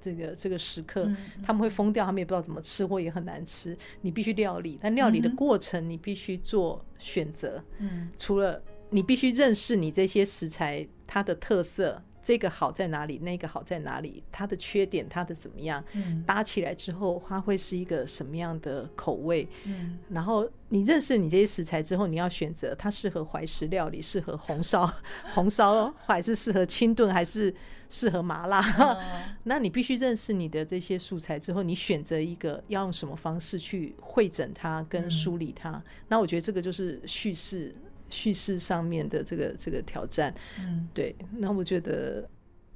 [0.00, 3.76] 这个这个食客，嗯、他们会疯掉，他们也不知道怎么吃，或也很难吃。
[4.02, 7.64] 你必须料理，但料理的过程你必须做选择。
[7.78, 24.90] 嗯，除了你必须认识你这些食材它的特色，这个好在哪里，那个好在哪里，它的缺点，它的怎么样，嗯，搭起来之后，它会是一个什么样的口味，嗯，然后你认识你这些食材之后，你要选择它适合怀石料理，适合红烧，
[25.34, 27.54] 红烧还是适合清炖，还是
[27.90, 28.60] 适合麻辣？
[28.78, 28.96] 嗯、
[29.44, 35.72] 那你必须认识你的这些素材之后，你选择一个要用什么方式去会诊它跟梳理它。
[35.72, 37.76] 嗯、那我觉得这个就是叙事。
[38.14, 42.28] 叙事上面的这个这个挑战，嗯，对，那我觉得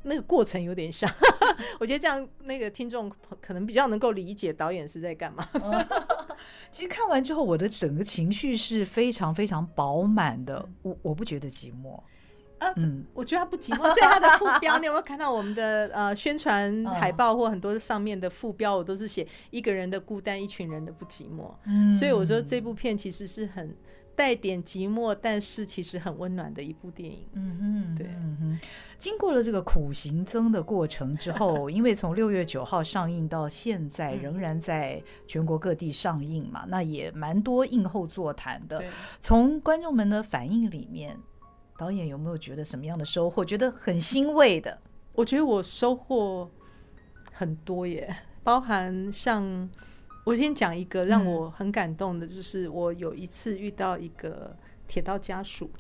[0.03, 1.09] 那个过程有点像，
[1.79, 3.09] 我觉得这样那个听众
[3.41, 5.49] 可能比较能够理解导演是在干嘛。
[6.73, 12.01] 其实看完之后，我的整个情绪是非常非常饱满的，我我不觉得寂寞，
[12.77, 23.77] 嗯，我觉得他不寂寞，所以他的副标，你有没有看到我们的呃宣传海报或很多上面的副标，我都是写一个人的孤单，一群人的不寂寞，嗯，所以我说这部片其实是很。
[24.19, 27.25] 带点寂寞，但是其实很温暖的一部电影。
[27.35, 28.61] 嗯哼，对，嗯哼。
[28.99, 38.83] 经过了这个苦行僧的过程之后， 因为从六月九号上映到现在，仍然在全国各地上映嘛，那也蛮多映后座谈的。
[39.21, 41.17] 从观众们的反应里面，
[41.79, 43.45] 导演有没有觉得什么样的收获？
[43.45, 44.77] 觉得很欣慰的？
[45.13, 46.51] 我觉得我收获
[47.33, 49.71] 很多耶，包含像。
[50.29, 54.55] 我先讲一个让我很感动的，就是我有一次遇到一个
[54.87, 55.71] 铁道家属。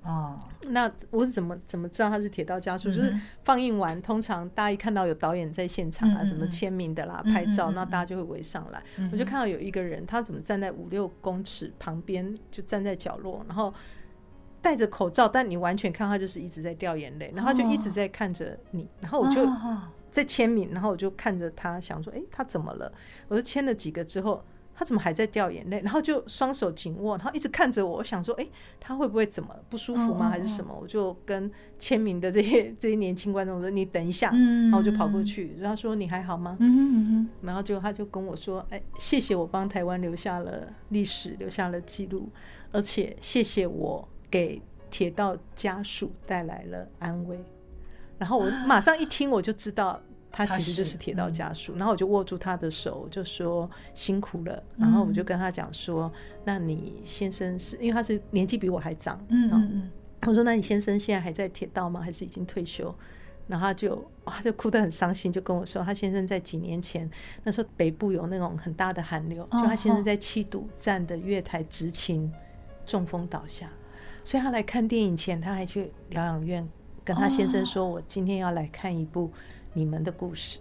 [0.00, 0.38] 啊，
[0.68, 2.88] 那我是怎么怎么知道他是铁道家属？
[2.88, 8.80] 就是放映完，通常大家一看到有导演在现场啊，什么签名的啦、拍照，那大家就会围上来。
[9.10, 13.74] 我就看到有一个人，他怎么站在五六公尺旁边，就站在角落，然后
[14.62, 19.44] 戴着口罩，但你完全看他就是一直在掉眼泪，然后就一直在看着你，然后我就。
[20.10, 22.92] 在签名，然后我就看着他，想说：“哎，他怎么了？”
[23.28, 24.42] 我就签了几个之后，
[24.74, 25.80] 他怎么还在掉眼泪？
[25.80, 27.96] 然后就双手紧握，然后一直看着我。
[27.98, 28.46] 我想说：“哎，
[28.80, 30.28] 他会不会怎么不舒服吗？
[30.30, 36.56] 还是什么？”我就跟签名的这些 这些年轻观众说：“你等一下。”然后我就跑过去，然后说：“你还好吗？”
[37.42, 42.28] 然后就他就跟我说：“哎，谢谢我帮台湾留下了历史，留下了记录，
[42.70, 47.38] 而且谢谢我给铁道家属带来了安慰。”
[48.18, 50.00] 然后我马上一听，我就知道
[50.32, 51.74] 他其实就是铁道家属。
[51.76, 54.62] 然后我就握住他的手，就说辛苦了。
[54.76, 56.10] 然后我就跟他讲说
[56.44, 59.90] ：“那你先生是因为他是年纪比我还长。”嗯嗯。
[60.22, 62.00] 我说：“那你先生现在还在铁道吗？
[62.00, 62.94] 还是已经退休？”
[63.46, 67.08] 然后他就哇，就哭得很伤心，就跟我说：“他先生在几年前，
[67.44, 72.32] 那时候北部有那种很大的寒流，就他先生在七堵站的月台执勤，
[72.84, 73.70] 中风倒下。
[74.24, 76.68] 所以他来看电影前，他还去疗养院。”
[77.06, 79.30] 跟他先生说：“我今天要来看一部
[79.72, 80.58] 你们的故事。”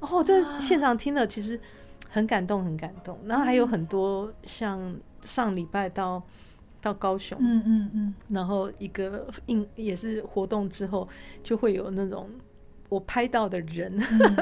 [0.00, 1.58] 哦，这现场听了其实
[2.08, 3.18] 很感动，很感动。
[3.24, 6.22] 然后还有很多像上礼拜到
[6.82, 11.08] 到高雄，嗯嗯嗯，然后一个应也是活动之后，
[11.42, 12.28] 就会有那种
[12.90, 13.98] 我拍到的人，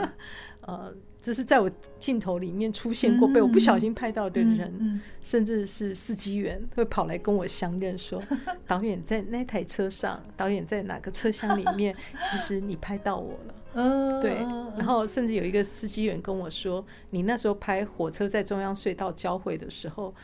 [0.63, 0.93] 呃。
[1.21, 8.23] 就是在我镜头里面出现过被我不小心拍到的人，甚至是司机员会跑来跟我相认，说
[8.67, 14.21] 导演在那台车上，导演在哪个车厢里面， 其实你拍到我了。
[14.21, 14.35] 对。
[14.77, 20.15] 然后甚至有一个司机员跟我说，你那时候拍火车在中央隧道交汇的时候，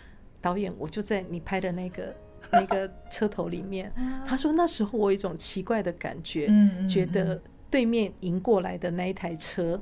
[0.41, 2.15] 导演我就在你拍的那个
[2.53, 3.93] 那个车头里面。
[4.27, 6.49] 他说那时候我有一种奇怪的感觉，
[6.89, 9.79] 觉得对面迎过来的那一台车，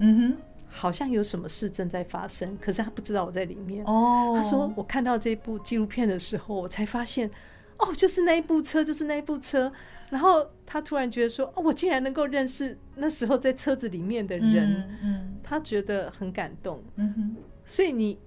[0.74, 3.84] 好像有什么事正在发生，可是他不知道我在里面。
[3.84, 7.30] 哦，他说我看到这部纪录片的时候，我才发现，
[7.76, 9.70] 哦，就是那一部车，就是那一部车。
[10.08, 16.82] 然后他突然觉得说，哦，我竟然能够认识那时候在车子里面的人，嗯，嗯，他觉得很感动。
[16.96, 18.18] 嗯哼，所以你，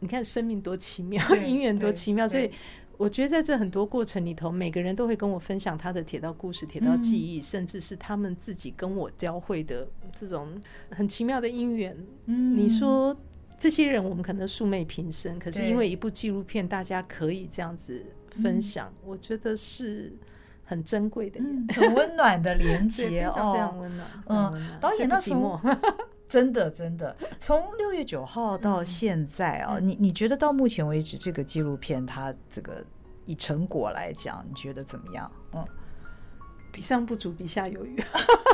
[0.00, 2.50] 你看生命多奇妙， 姻缘多奇妙，所以。
[2.96, 10.48] 我觉得在这很多过程里头，每个人都会跟我分享他的铁道故事、铁道记忆，甚至是他们自己跟我交汇的这种
[10.90, 11.96] 很奇妙的因缘。
[12.26, 13.16] 嗯，你说
[13.58, 20.12] 这些人我们可能素昧平生，可是因为一部纪录片，大家可以这样子分享，我觉得是
[20.64, 21.40] 很珍贵的，
[21.74, 24.08] 很温暖的连 接，非常非常温暖。
[24.26, 25.60] 嗯，导演那时候。
[26.34, 32.84] 真的，真的，从六月九号到现在啊，嗯、你你觉得到目前为止这个纪录片它这个
[33.24, 35.30] 以成果来讲，你觉得怎么样？
[35.52, 35.64] 嗯，
[36.72, 37.96] 比上不足，比下有余。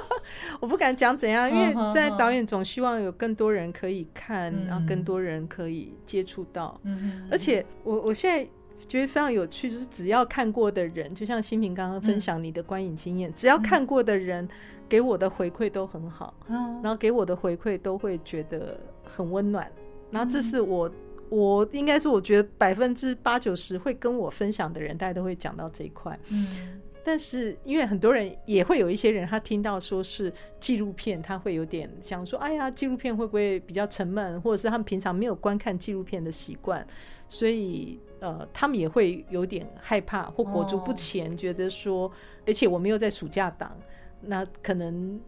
[0.61, 6.79] 我不敢讲怎样，因为在导演总希望有更多人可以看，嗯、然后更多人可以接触到。
[6.85, 8.47] 嗯，而且我我现在
[8.87, 14.47] 觉得非常有趣，就是只要看过的人，就像新平刚刚分享你的观影经验，嗯、只要看过的人。
[14.91, 19.71] 给我的回馈都很好，然后给我的回馈都会觉得很温暖，
[20.11, 20.91] 然后这是我
[21.29, 26.19] 我应该是我觉得百分之八九十会跟我分享的人，大家都会讲到这一块。
[26.31, 36.85] 嗯，但是因为很多人也会有一些人，他听到说是纪录片，他会有点想说，哎呀，纪录片会不会比较沉闷，或者是他们平常没有观看纪录片的习惯，
[37.29, 42.11] 所以呃，他们也会有点害怕或裹足不前，觉得说，
[42.45, 43.75] 而且我们又在暑假档，
[44.23, 45.21] 那可能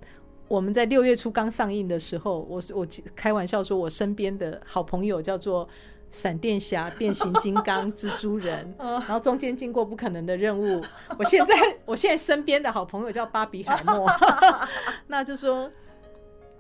[0.49, 2.87] 我们在六月初刚上映的时候，我我
[3.17, 5.69] 开玩笑说，我身边的好朋友叫做。
[6.15, 10.85] 闪电侠、变形金刚、蜘蛛人， 然后中间经过不可能的任务。
[11.19, 11.55] 我现在，
[11.87, 14.07] 我现在身边的好朋友叫巴比海默，
[15.09, 15.73] 那就说。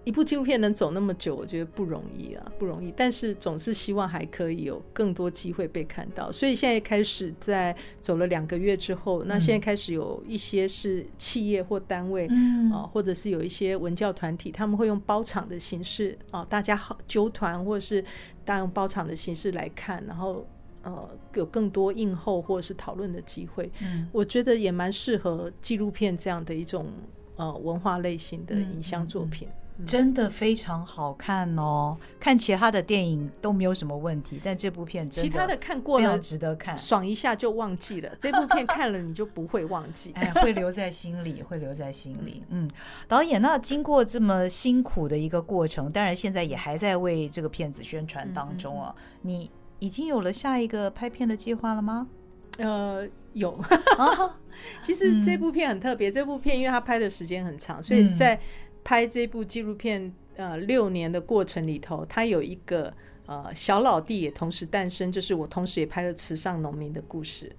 [0.05, 2.92] 一部纪录片能走那么久，我觉得不容易啊，不容易。
[2.96, 6.32] 但是总是希望还可以有更多机会被看到。
[6.32, 18.03] 所以现在开始在走了两个月之后，那现在开始有一些是企业或单位，嗯啊，或者是有一些文教团体，他们会用包场的形式啊，大家好纠团，或者是
[18.44, 20.44] 大家用包场的形式来看，然后
[20.82, 23.70] 呃有更多映后或者是讨论的机会。
[23.80, 26.88] 嗯，我觉得也蛮适合纪录片这样的一种
[27.36, 29.46] 呃文化类型的影像作品。
[29.46, 31.96] 嗯嗯真的非常好看哦！
[32.20, 38.10] 看其他的电影都没有什么问题，但这部片真的其他的看过了，值得看，爽一下就忘记了。
[38.18, 42.44] 这部片看了你就不会忘记， 哎，会留在心里，会留在心里。
[42.50, 42.70] 嗯，
[43.08, 48.94] 导演，那经过这么辛苦的一个过程，当然现在也还在为这个片子宣传当中啊。
[49.22, 49.50] 你
[49.80, 52.06] 已经有了下一个拍片的计划了吗？
[52.58, 53.58] 呃，有。
[54.82, 58.38] 其实这部片很特别，这部片因为它拍的时间很长，所以在。
[58.84, 62.92] 拍这部纪录片，呃，六年的过程里头，他有一个
[63.26, 67.54] 呃小老弟也同时诞生，就是我同时也拍了池上农民的故事。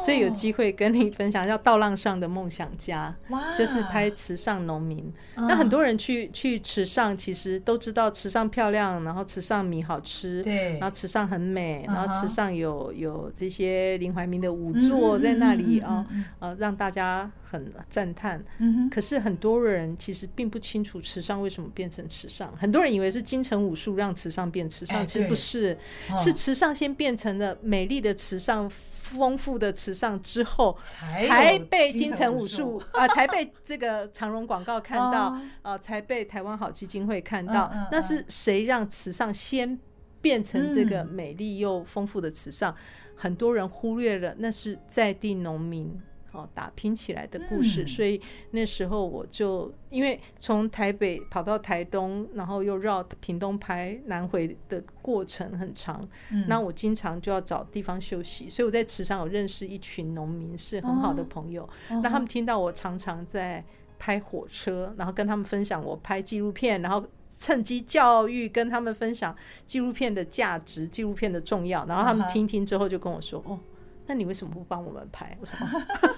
[0.00, 3.14] 所以有机会跟你分享，叫《稻浪上的梦想家》，
[3.58, 5.12] 就是拍池上农民。
[5.36, 16.06] 那很多人去去池上，其实都知道池上漂亮，然后池上米好吃，对，然后池上很美，然后池上有有这些林怀民的舞作在那里啊，
[16.38, 18.42] 呃，让大家很赞叹。
[18.58, 25.76] 嗯，可是很多人其实并不清楚池上为什么变成池上，很多人以为是金城武术让池上变池上，其实不是，
[26.18, 28.70] 是池上先变成了美丽的池上。
[29.16, 37.70] 丰富的池上之后，才被金城武术啊，才被这个长荣广告看到啊，才被台湾好基金会看到。
[37.90, 39.78] 那是谁让池上先
[40.20, 42.74] 变成这个美丽又丰富的池上？
[43.16, 45.98] 很多人忽略了，那是在地农民。
[46.36, 48.20] 哦，打拼起来的故事，嗯、所以
[48.50, 55.98] 那时候我就因为从台北跑到台东，然后又绕屏东拍南回的过程很长，
[56.30, 61.66] 嗯、那我经常就要找地方休息，所以我在池上有认识一群农民，是很好的朋友。
[61.88, 63.64] 那、哦、他们听到我常常在
[63.98, 67.02] 拍火车，然后跟他们分享我拍纪录片，然后
[67.38, 69.34] 趁机教育跟他们分享
[69.66, 73.58] 纪录片的价值、纪录片的重要，然后他们听听之后就跟我说：“哦。”
[74.06, 75.36] 那你为什么不帮我们拍？
[75.40, 75.56] 我说，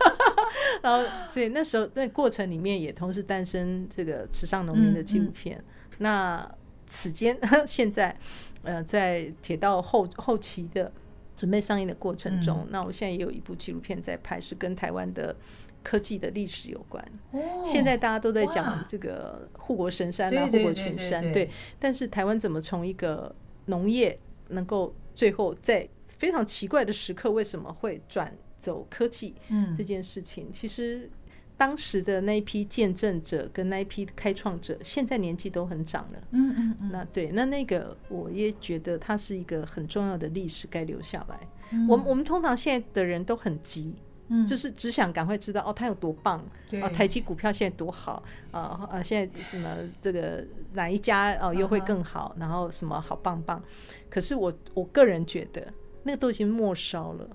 [0.82, 5.56] 然后所以那时候在过程里面也同时诞生这个池上农民的纪录片。
[5.58, 6.54] 嗯嗯、那
[6.86, 8.16] 此间 现在
[8.62, 10.92] 呃在铁道后后期的
[11.34, 15.34] 准备上映的过程中，嗯、那我现在也有一部纪录片在拍，是跟台湾的
[15.82, 17.02] 科技的历史有关。
[17.30, 21.48] 哦、现在大家都在讲这个护国神山啊，护国群山，对。
[21.78, 23.34] 但是台湾怎么从一个
[23.66, 24.18] 农业
[24.48, 29.34] 能够最后在非常奇怪的时刻，为什么会转走科技？
[29.48, 31.10] 嗯，这件事情，其实
[31.56, 36.22] 当时的那一批见证者跟那一批开创者，现在年纪都很长了。
[36.30, 36.90] 嗯嗯嗯。
[36.92, 41.40] 那对，那那个我也觉得它是一个很重要的历史，该留下来。
[41.72, 43.92] 嗯、我们我们通常现在的人都很急，
[44.28, 53.62] 嗯，就是只想赶快知道哦，它有多棒，对啊，台积股票现在多好啊啊，现在什么这个哪一家哦又会更好，然后什么好棒棒。
[54.08, 55.72] 可是我我个人觉得。
[56.04, 57.28] 那个都已经末梢了，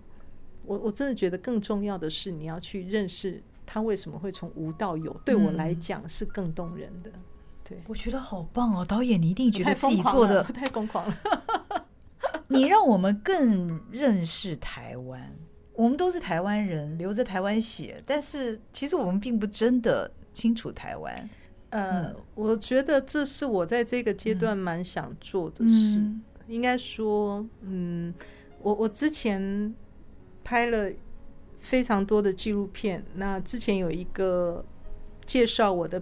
[0.66, 7.12] 我我真的觉得更重要的是你要去认识它为什么会从无到有，对我来讲是更动人的。
[7.64, 11.16] 对，我觉得好棒哦，导演你一定觉得自己做的太疯狂了。
[12.48, 15.36] 你让我们更认识台湾，
[15.74, 21.30] 我们都是台湾人，流着台湾血，但是其实我们并不真的清楚台湾。
[21.70, 28.14] 呃，嗯、我觉得这是我在这个阶段蛮想做的事，嗯、应该说，嗯。
[28.66, 29.76] 我我之前
[30.42, 30.90] 拍了
[31.60, 34.64] 非常多的纪录片，那之前有一个
[35.26, 36.02] 介绍我的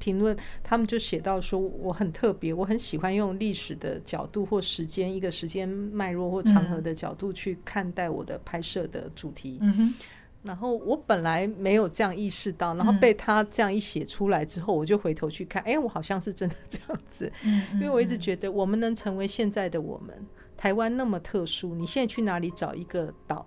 [0.00, 9.58] 评论，他们就写到说我很特别，我很喜欢用历史的角度或时间一个时间脉络或长河的角度去看待我的拍摄的主题。
[9.60, 9.94] 嗯哼，
[10.42, 17.30] 然后我本来没有这样意识到，然后被他这样一写出来之后，我就回头去看，哎，我好像是真的这样子，
[17.74, 20.26] 因为我一直觉得我们能成为现在的我们。
[20.56, 23.46] 台湾那么特殊，你现在去哪里找一个岛、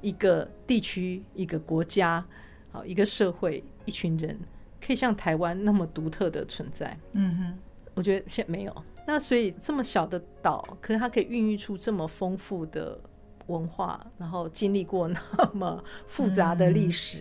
[0.00, 2.24] 一个地区、一个国家
[2.70, 4.38] 好一个社会一群人
[4.88, 6.98] 可以像台湾那么独特的存在。
[7.12, 7.58] 嗯哼，
[7.92, 8.74] 我觉得现没有。
[9.06, 12.98] 那所以这么小的岛，可是它可以孕育出这么丰富的
[13.48, 15.20] 文化，然后经历过那
[15.52, 17.20] 么复杂的历史，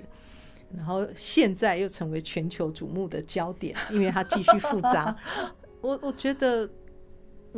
[0.70, 5.14] 嗯、然后现在又成为全球瞩目的焦点，因为它继续复杂。
[5.82, 6.70] 我我觉得。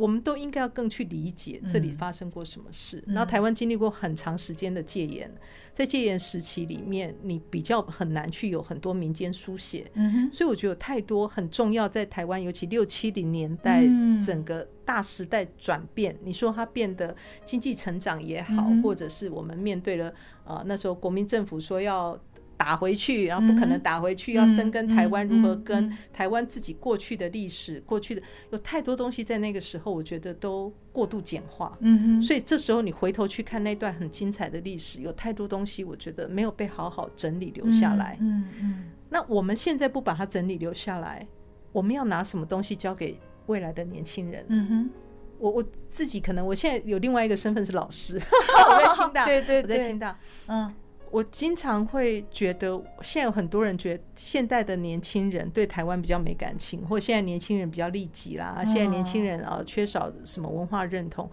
[0.00, 3.04] 我们都应该要更去理解这里发生过什么事。
[3.06, 5.30] 嗯、然后台湾经历过很长时间的戒严，
[5.72, 9.90] 在戒严时期里面，你比较很难去有很多民间书写。
[10.32, 13.84] 所以我觉得有太多很重要，在台湾尤其六七零年代
[14.24, 20.12] 整个大时代转变，嗯、你说它变得经济成长也好，嗯、或者是我们面对了
[20.44, 22.18] 呃那时候国民政府说要。
[22.60, 24.34] 打回去，然后不可能打回去。
[24.34, 31.74] 嗯、要深耕台湾，如何跟台湾自己过去的历史、嗯、过去的有太多东西，在那个时候，我觉得都过度简化。
[31.80, 38.18] 嗯哼，所以这时候你回头去看那段很精彩的历史，有太多东西，我觉得没有被好好整理留下来。
[38.20, 41.26] 嗯那我们现在不把它整理留下来，
[41.72, 44.44] 我们要拿什么东西交给未来的年轻人？
[44.48, 44.90] 嗯哼，
[45.38, 50.74] 我我自己可能我现在有另外一个身份是老师， 我在清大， 对，对对，我在清大，嗯。
[51.10, 61.28] 我经常会觉得，现在有很多人觉得现代的年轻人对台湾比较没感情，或现在年轻人比较利己啦，现在年轻人啊缺少什么文化认同。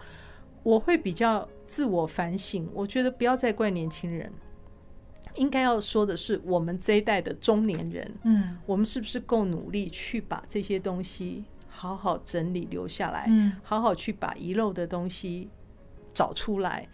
[0.64, 4.30] 我会比较自我反省，我觉得不要再怪年轻人，
[5.36, 15.48] 应该要说的是我们这一代的中年人，嗯，我们是不是够努力去把这些东西好好整理留下来，嗯，好好去把遗漏的东西
[16.12, 16.90] 找出来。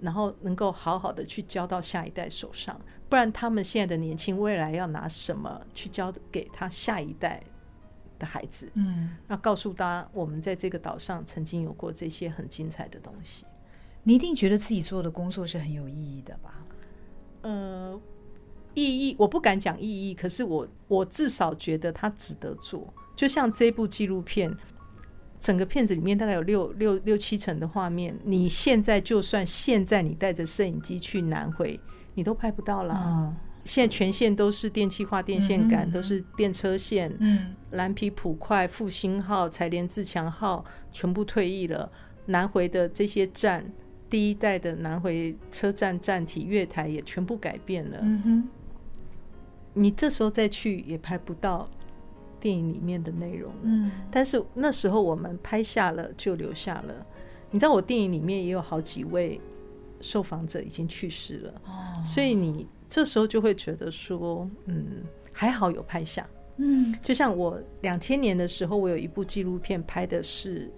[0.00, 2.78] 然后能够好好的去交到下一代手上，
[3.08, 7.42] 不然他们现在的年轻未来要拿什么去交给他下一代
[8.18, 8.70] 的孩子？
[8.74, 13.44] 嗯，那告诉大家，我们在这个岛上曾经有过这些很精彩的东西。
[14.02, 16.64] 你一定觉得自己做的工作是很有意义的吧？
[17.42, 17.98] 呃，
[18.74, 22.92] 意义我不敢讲意义，可是我我至少觉得它值得做。
[23.16, 24.54] 就像这部纪录片。
[25.44, 31.78] 整个片子里面大概有六六六七成的画面，你现在就算现在你带着摄影机去南回，
[32.14, 32.98] 你都拍不到了。
[33.06, 33.36] 嗯、
[33.66, 37.14] 现在全线都是电气化电线杆，嗯、都是电车线。
[37.18, 41.92] 嗯，蓝皮普快、复兴号、采莲自强号全部退役了。
[42.24, 43.70] 南回的这些站，
[44.08, 47.98] 第一代的南回车站站体、月台也全部改变了。
[48.00, 48.48] 嗯哼，
[49.74, 51.68] 你这时候再去也拍不到。
[52.44, 56.94] 电影里面的内容，嗯，但是那时候我们拍下了就留下了。
[57.50, 59.40] 你知道，我电影里面也有好几位
[60.02, 66.28] 受访者已经去世了，哦，所以你这时候就会觉得说，嗯，还好有拍下，
[66.58, 70.70] 嗯，就像我两千年的时候，我有一部纪录片拍的是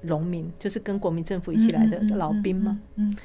[0.00, 3.16] 农民，就是跟国民政府一起来的老兵嘛，嗯，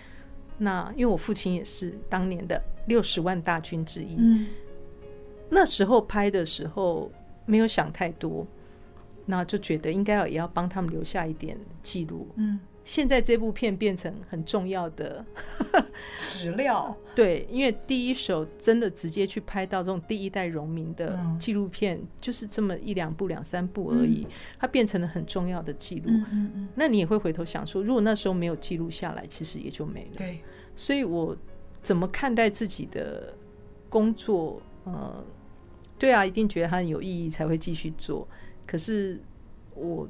[0.60, 4.46] 那因为我父亲也是当年的六十万大军之一，嗯，
[5.50, 7.12] 那时候拍的时候。
[7.52, 8.48] 没有想太多，
[9.26, 12.30] 那就觉得应该要也要帮他们留下一点记录。
[12.38, 15.26] 嗯，现在这部片变成很重要的
[16.18, 16.96] 史料。
[17.14, 26.06] 对，因为第一手真的直接去拍到这种第一代农民的纪录片，嗯、就是这么一两部、两三部而已，嗯、它变成了很重要的记录。
[26.08, 30.12] 嗯嗯嗯，那你也会回头想说，如果那时候没有记录下来，其实也就没了。
[30.16, 30.42] 对，
[30.74, 31.36] 所以我
[31.84, 33.34] 怎么看待自己的
[33.90, 34.62] 工作？
[34.86, 35.22] 呃。
[36.02, 38.28] 对啊，一定觉得它很有意义才会继续做。
[38.66, 39.22] 可是
[39.76, 40.10] 我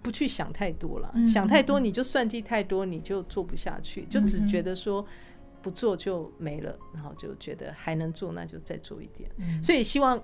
[0.00, 5.04] 不去想太多了，嗯、想太多你就算计太多，你就做不下去，嗯、就只觉得说
[5.60, 9.30] 不做就没了，然后就觉得还能做，那就再做一点。
[9.36, 10.18] 嗯、所以希望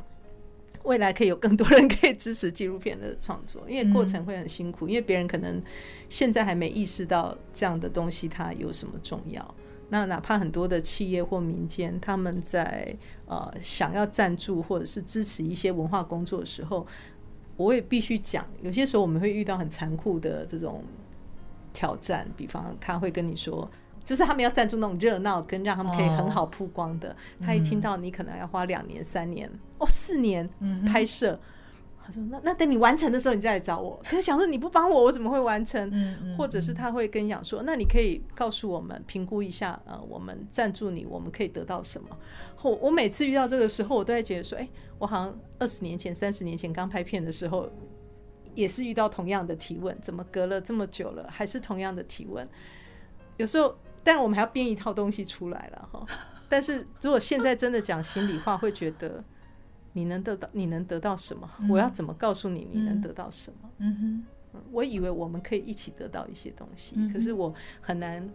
[0.85, 5.63] 未来可以有更多人可以支持纪录片的创作， 因为过程会很辛苦，嗯、因为别人可能
[6.09, 9.55] 现在还没意识到这样的东西它有什么重要。
[9.93, 16.87] 那哪怕很多的企业或民间，他们在呃想要赞助或者是支持一些文化工作的时候，
[17.57, 20.83] 我也必须讲，有些时候我们会遇到很残酷的这种
[21.73, 22.27] 挑战。
[22.37, 23.69] 比方他会跟你说，
[24.05, 30.49] 就是他们要赞助那种热闹跟让他们可以很好曝光的，他一听到你可能要花两年、三年、哦四年
[30.87, 31.39] 拍摄。
[32.31, 34.01] 那那等你完成的时候，你再来找我。
[34.05, 35.89] 可是想说你不帮我，我怎么会完成？
[35.93, 42.09] 嗯嗯、或者是他会跟你讲说，那你可以告诉我们评估一下，呃，我们赞助你，我们可以得到什么？
[42.63, 47.71] 我我每次遇到这个时候，我都在觉得说，哎、欸，我好像二十年前、三十年前刚拍片的时候，
[48.55, 52.49] 也是遇到同样的提问，怎么隔了这么久了，还是同样的提问？
[53.37, 56.07] 有时候，当然我们还要编一套东西出来了哈。
[56.49, 59.25] 但是如果现在真的讲心里话，会觉得。
[59.93, 61.51] 你能得到，你能得到什么？
[61.69, 63.71] 我要怎么告诉你，你能得到什么？
[63.79, 68.29] 嗯哼，我以为我们可以一起得到一些东西，可是我很难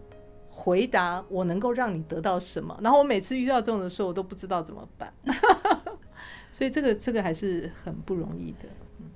[0.49, 2.78] 回答我能够让你得到什么。
[2.82, 5.14] 然后我每次遇到这种的时候，我都不知道怎么办。
[6.51, 8.70] 所以这个这个还是很不容易的。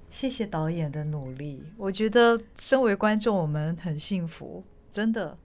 [0.10, 5.38] 谢谢导演的努力，我觉得身为观众我们很幸福，真的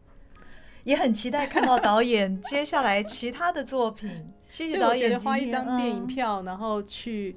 [0.85, 4.11] 也很期待看到导演接下来其他的作品。
[4.55, 7.35] 谢谢导演，花一张电影票，然后去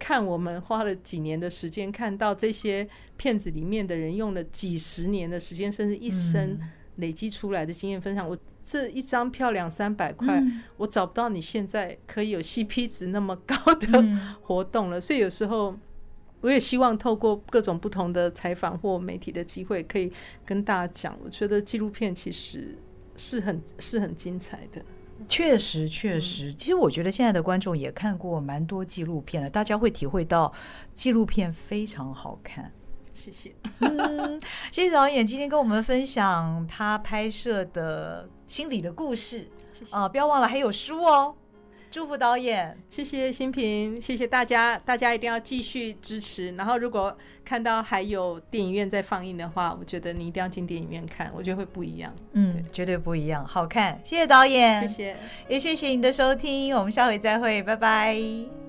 [0.00, 6.58] 看我们花了几年的时间，看到这些片子里面的人用了几十年的时间，甚至一生
[6.96, 8.28] 累积出来的经验分享。
[8.28, 10.42] 我这一张票两三百块，
[10.78, 14.04] 我找不到你现在可以有 CP 值那么高的
[14.42, 15.76] 活动了，所以有时候。
[16.42, 20.12] 我也希望透过各种不同的采访或媒体的机会，可以
[20.44, 22.76] 跟大家讲，我觉得纪录片其实
[23.16, 24.80] 是很是很精彩的。
[25.28, 30.52] 确实，确实，其实我觉得现在的观众也看过蛮多纪录片了，大家会体会到
[30.94, 32.70] 纪录片非常好看。
[33.14, 34.40] 谢谢，嗯，
[34.70, 39.48] 谢谢导演今天跟我们分享他拍摄的心理的故事。
[39.90, 41.34] 啊、呃，不要忘了还有书哦。
[41.96, 46.54] 祝福导演，谢谢新平，谢谢大家，大家一定要继续支持。
[46.54, 52.14] 然后，如果看到还有电影院在放映的话，我觉得你一定要进电影院看，我觉得会不一样。
[52.32, 53.98] 嗯，绝对不一样，好看。
[54.04, 55.16] 谢谢导演，谢谢，
[55.48, 58.65] 也谢谢你的收听，我们下回再会，拜拜。